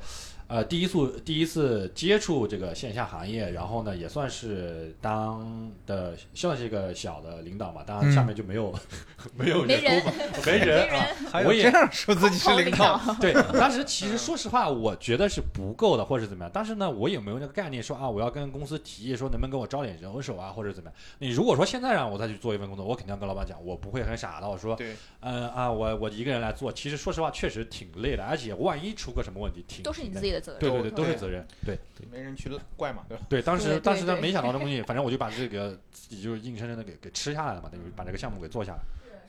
[0.55, 8.73] 呃，第一次第一次接触这个线下行业，然后呢，也算是当的算是一个小的领导嘛，当然下面就没有、
[9.35, 16.51] 没有没人工嘛没人啊，还有我也这样 说自己是领导，对，当时其实说实话，我觉得是不够的，或者怎么样。
[16.55, 20.97] 但是呢，我也没有那个概念说啊，我要跟公司提议说能不能给我招点人手啊，或者怎么样。
[21.19, 30.21] 你如果说现在让我再去做一份工作，我肯定要跟老板讲，我不会很傻的，我说，对，嗯啊，我我一个人来做，其实说实话确实挺累的，而且万一出个什么问题，挺都是你自。
[30.21, 30.61] 己的责任。
[30.61, 31.47] 对对对，都是责任。
[31.65, 31.79] 对
[32.13, 33.25] 没人去怪嘛，对吧？
[33.29, 38.79] 对，当时当时他没想到这东西，反正我就把这个自己就硬生生的给给吃下来了嘛，等于把这个项目给做下来。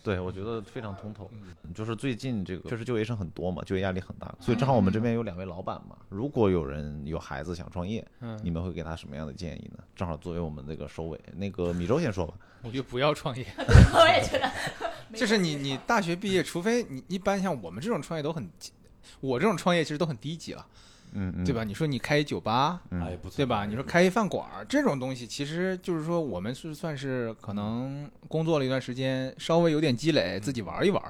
[0.04, 1.28] 对，我觉得非常通透。
[1.34, 9.84] 嗯就是最近这个确实就业生很多嘛，就业压力很大，所以正好我们这边有两位老板嘛，如果有人有孩子想创业，嗯你们会给他什么样的建议呢？
[9.96, 12.36] 正好作为我们这个收尾，那个米粥先说吧。
[12.62, 14.52] 我就不要创业， 我也觉得，
[15.18, 18.48] 就是你你大学毕业，除非你一般像我们这种创业都很，
[19.22, 20.66] 我这种创业其实都很低级了，
[21.16, 21.64] 嗯嗯，对吧？
[21.64, 23.66] 你说你开一酒吧，嗯哎，不错，对吧？
[23.66, 31.02] 你说开一饭馆儿这种东西，其实就是说我们是算是可能工作了一段时间，稍微有点积累，自己玩一玩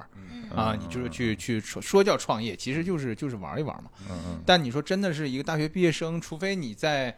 [0.54, 3.90] 啊，你就是去去说说叫创业，其实就是就是玩一玩嘛。
[4.08, 7.14] 嗯嗯但你说真的是一个大学毕业生，除非你在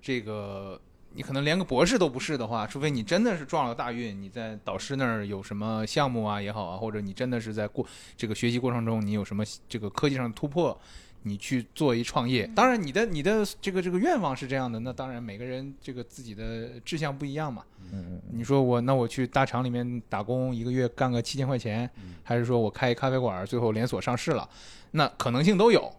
[0.00, 0.80] 这个
[1.14, 7.86] 你可能连个博士都不是的话，除非你真的是撞了大运，你在导师那儿有什么项目啊也好啊，或者你真的是在过
[8.16, 10.76] 这个学习过程中你有什么这个科技上的突破，
[11.22, 12.46] 你去做一创业。
[12.54, 17.64] 当然，你的你的这个这个愿望是这样的，那当然每个人这个自己的志向不一样嘛。
[17.92, 21.88] 嗯嗯你说我那我去大厂里面打工，一个月干个七千块钱，
[22.22, 24.48] 还是说我开一咖啡馆，最后连锁上市了，
[24.92, 25.92] 那可能性都有，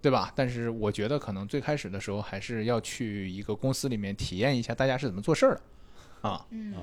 [0.00, 0.32] 对吧？
[0.34, 5.54] 但是我觉得可能最开始的时候还是要去一个公司里面体验一下大家是怎么做事儿
[6.22, 6.74] 的，啊，嗯，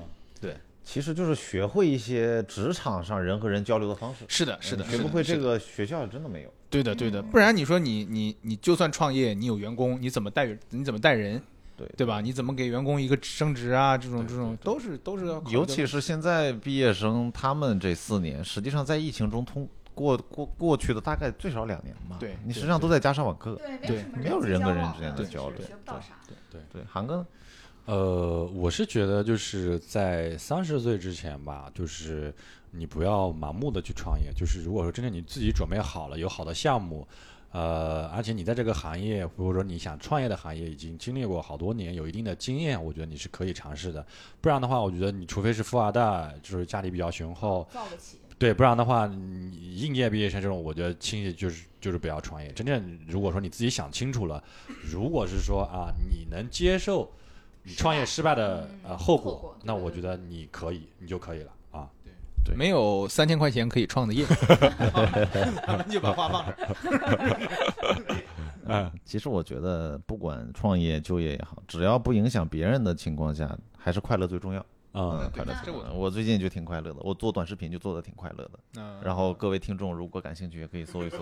[0.88, 4.24] 其实就是学会一些职场上人和人交流的方式。
[4.26, 6.54] 是的，是的，学不会这，个学校真的没有。
[6.70, 10.58] 对的，对的，不然你说你你你就算创业，你有员工，你怎么带人？
[10.70, 11.42] 你怎么带人？
[11.76, 12.22] 对对吧？
[12.22, 13.98] 你怎么给员工一个升职啊？
[13.98, 22.16] 这种这种都是都是要尤其是现在毕业生，他们这四年，实际上在疫情中通过过过去的大概最少两年吧。
[22.18, 23.60] 对对你实际上都在家上网课。
[23.82, 26.14] 对，没有人跟人之间的交流实学不到啥。
[26.50, 27.26] 对，韩哥呢？
[27.88, 32.34] 呃，我是觉得就是在三十岁之前吧，就是
[32.70, 34.30] 你不要盲目的去创业。
[34.36, 37.08] 就是如果说真的你自己准备好了，有好的项目，
[37.50, 44.06] 呃，而且你在这个行业或者说你想创业的行业已经经历过好多年，有一定的经验，我觉得你是可以尝试的。
[44.42, 48.18] 不然的话，我觉得你除非是富二代，就是家里比较雄厚，造得起。
[48.38, 52.52] 对，不然的话，你应届毕业生这种，我觉得轻易就是就是不要创业。
[52.52, 54.44] 真正如果说你自己想清楚了，
[54.84, 57.10] 如果是说啊，你能接受
[57.68, 61.88] 你创业失败的嗯呃后果，那我觉得你可以，你就可以了啊。
[62.44, 64.24] 对没有三千块钱可以创的业，
[65.66, 67.38] 咱们就把话放这儿。
[68.70, 74.60] 嗯，其实我觉得，不管创业、就业也好，只要不影响别人的情况下，还是快乐最重要。
[74.94, 75.92] 嗯嗯，快乐最重要。
[75.92, 78.50] 我最近就挺快乐的，我做短视频就做的挺快乐的。
[78.76, 81.18] 嗯然后各位听众如果感兴趣，也可以搜一搜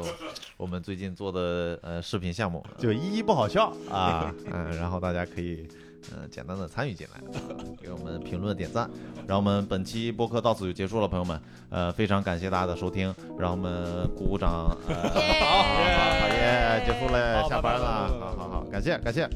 [0.56, 5.68] 我们最近做的呃视频项目，就一一不好笑 啊，嗯，然后大家可以
[6.12, 7.20] 呃简单的参与进来，
[7.82, 8.88] 给我们评论点赞。
[9.26, 11.40] 让我们本期播客到此就结束了，朋友们，
[11.70, 19.28] 呃，非常感谢大家的收听，让我们鼓鼓掌，呃，好好好好耶，结束了，下班了，好好好，感谢感谢。